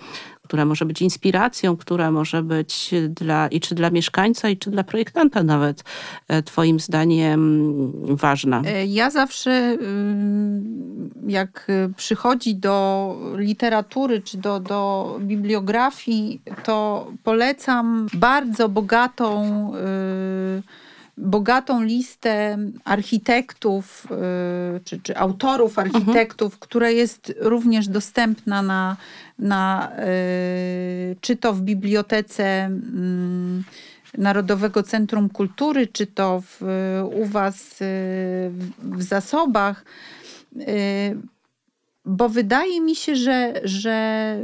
[0.52, 4.84] która może być inspiracją, która może być dla, i czy dla mieszkańca, i czy dla
[4.84, 5.84] projektanta nawet,
[6.28, 8.62] e, Twoim zdaniem ważna?
[8.66, 9.76] E, ja zawsze,
[11.26, 19.72] jak przychodzi do literatury, czy do, do bibliografii, to polecam bardzo bogatą.
[20.56, 20.81] Yy,
[21.16, 24.06] bogatą listę architektów
[24.76, 26.60] y, czy, czy autorów architektów, mhm.
[26.60, 28.96] która jest również dostępna na,
[29.38, 33.64] na y, czy to w bibliotece mm,
[34.18, 36.62] Narodowego Centrum Kultury, czy to w,
[37.12, 37.84] u Was y,
[38.78, 39.84] w zasobach
[42.04, 44.36] bo wydaje mi się, że, że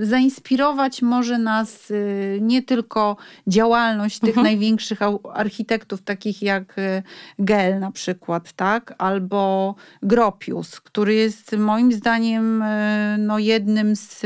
[0.00, 4.44] zainspirować może nas y, nie tylko działalność tych mhm.
[4.44, 4.98] największych
[5.34, 7.02] architektów, takich jak y,
[7.38, 8.94] Gel na przykład, tak?
[8.98, 14.22] albo Gropius, który jest moim zdaniem y, no, jednym z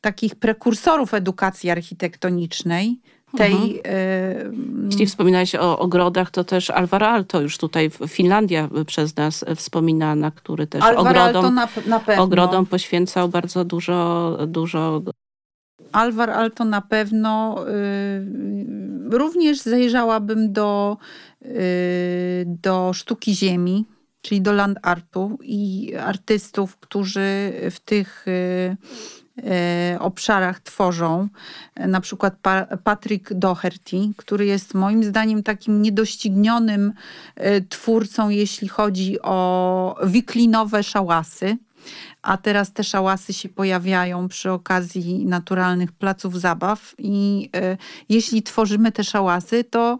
[0.00, 3.00] takich prekursorów edukacji architektonicznej
[3.36, 3.80] tej...
[3.84, 4.88] Mhm.
[4.90, 10.66] Jeśli wspominałeś o ogrodach, to też Alvar Alto, już tutaj Finlandia przez nas wspominana, który
[10.66, 15.02] też Alvar ogrodom, na, na ogrodom poświęcał bardzo dużo, dużo
[15.92, 17.56] Alvar Alto na pewno.
[17.68, 18.26] Y,
[19.10, 20.96] również zajrzałabym do,
[21.42, 21.48] y,
[22.46, 23.84] do sztuki ziemi,
[24.22, 28.76] czyli do land artu i artystów, którzy w tych y, E,
[29.98, 31.28] obszarach tworzą.
[31.76, 32.34] Na przykład
[32.84, 36.92] Patrick Doherty, który jest moim zdaniem takim niedoścignionym
[37.36, 41.56] e, twórcą, jeśli chodzi o wiklinowe szałasy.
[42.22, 46.94] A teraz te szałasy się pojawiają przy okazji naturalnych placów zabaw.
[46.98, 47.76] I e,
[48.08, 49.98] jeśli tworzymy te szałasy, to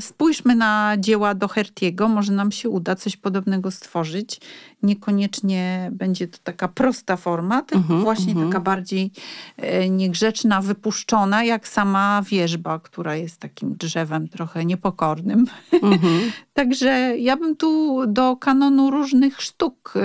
[0.00, 4.40] Spójrzmy na dzieła Doherty'ego, może nam się uda coś podobnego stworzyć.
[4.82, 8.48] Niekoniecznie będzie to taka prosta forma, tylko Mhm, właśnie mhm.
[8.48, 9.10] taka bardziej
[9.56, 15.46] e, niegrzeczna, wypuszczona, jak sama wierzba, która jest takim drzewem trochę niepokornym.
[15.72, 16.20] Mhm.
[16.54, 20.00] Także ja bym tu do kanonu różnych sztuk y,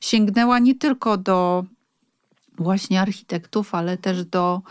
[0.00, 1.64] sięgnęła nie tylko do
[2.58, 4.62] właśnie architektów, ale też do,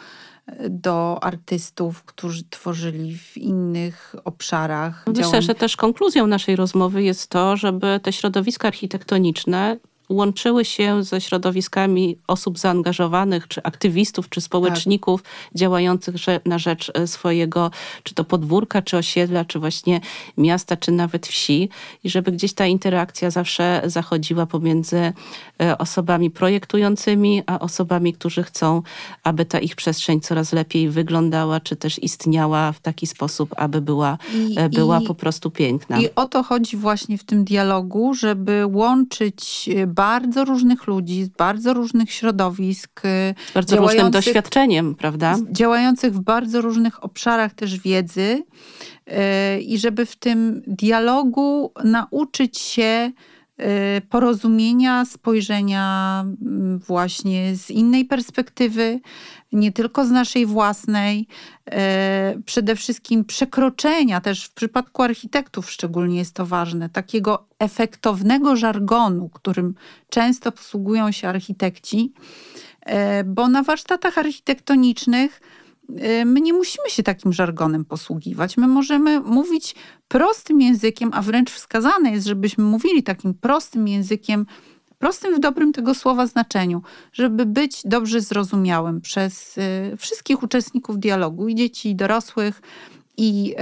[0.69, 5.03] do artystów, którzy tworzyli w innych obszarach.
[5.07, 5.41] Myślę, działań.
[5.41, 9.77] że też konkluzją naszej rozmowy jest to, żeby te środowiska architektoniczne
[10.10, 15.24] łączyły się ze środowiskami osób zaangażowanych, czy aktywistów, czy społeczników
[15.55, 17.72] działających że- na rzecz e, swojego,
[18.03, 20.01] czy to podwórka, czy osiedla, czy właśnie
[20.38, 21.70] miasta, czy nawet wsi.
[22.03, 25.14] I żeby gdzieś ta interakcja zawsze zachodziła pomiędzy
[25.62, 28.82] e, osobami projektującymi, a osobami, którzy chcą,
[29.24, 34.18] aby ta ich przestrzeń coraz lepiej wyglądała, czy też istniała w taki sposób, aby była,
[34.49, 35.99] I- e, była i- po prostu piękna.
[36.01, 41.73] I o to chodzi właśnie w tym dialogu, żeby łączyć bardzo różnych ludzi z bardzo
[41.73, 45.35] różnych środowisk, e, Z bardzo różnym doświadczeniem, prawda?
[45.51, 48.43] działających w bardzo różnych obszarach też wiedzy
[49.07, 53.11] e, i żeby w tym dialogu nauczyć się
[54.10, 58.99] porozumienia, spojrzenia mm, właśnie z innej perspektywy,
[59.51, 61.28] nie tylko z naszej własnej,
[61.66, 69.30] e, przede wszystkim przekroczenia, też w przypadku architektów szczególnie jest to ważne, takiego efektownego żargonu,
[69.30, 69.76] którym
[70.10, 72.14] często posługują się architekci,
[72.86, 75.57] e, bo na warsztatach architektonicznych y,
[76.25, 78.57] my nie musimy się takim żargonem posługiwać.
[78.57, 79.75] My możemy mówić
[80.07, 84.45] prostym językiem, a wręcz wskazane jest, żebyśmy mówili takim prostym językiem,
[84.99, 86.81] prostym w dobrym tego słowa znaczeniu,
[87.13, 92.61] żeby być dobrze zrozumiałym przez y, wszystkich uczestników dialogu, i dzieci, i dorosłych,
[93.17, 93.55] i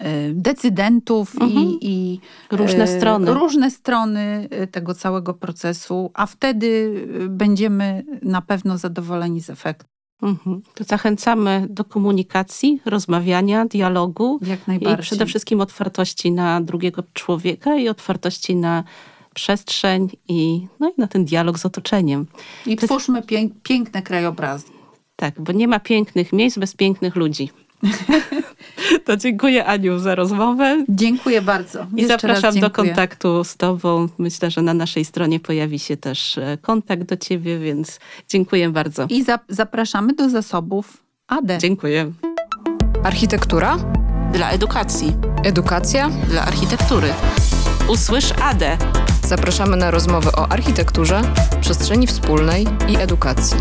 [0.00, 1.52] y, decydentów, Mhm.
[1.52, 2.20] i, i
[2.50, 3.34] Różne strony.
[3.34, 6.92] Różne strony tego całego procesu, a wtedy
[7.28, 9.95] będziemy na pewno zadowoleni z efektu.
[10.22, 10.62] Mhm.
[10.74, 15.02] To zachęcamy do komunikacji, rozmawiania, dialogu Jak i najbardziej.
[15.02, 18.84] przede wszystkim otwartości na drugiego człowieka i otwartości na
[19.34, 22.26] przestrzeń i, no i na ten dialog z otoczeniem.
[22.66, 24.64] I twórzmy pięk, piękne krajobrazy.
[25.16, 27.50] Tak, bo nie ma pięknych miejsc bez pięknych ludzi.
[29.06, 30.84] to dziękuję Aniu za rozmowę.
[30.88, 31.86] Dziękuję bardzo.
[31.96, 34.08] I Jeszcze zapraszam raz do kontaktu z Tobą.
[34.18, 39.06] Myślę, że na naszej stronie pojawi się też e, kontakt do Ciebie, więc dziękuję bardzo.
[39.10, 40.96] I za, zapraszamy do zasobów
[41.28, 41.58] AD.
[41.60, 42.12] Dziękuję.
[43.04, 43.76] Architektura?
[44.32, 45.16] Dla edukacji.
[45.44, 46.10] Edukacja?
[46.30, 47.08] Dla architektury.
[47.88, 48.64] Usłysz AD.
[49.26, 51.22] Zapraszamy na rozmowy o architekturze,
[51.60, 53.56] przestrzeni wspólnej i edukacji.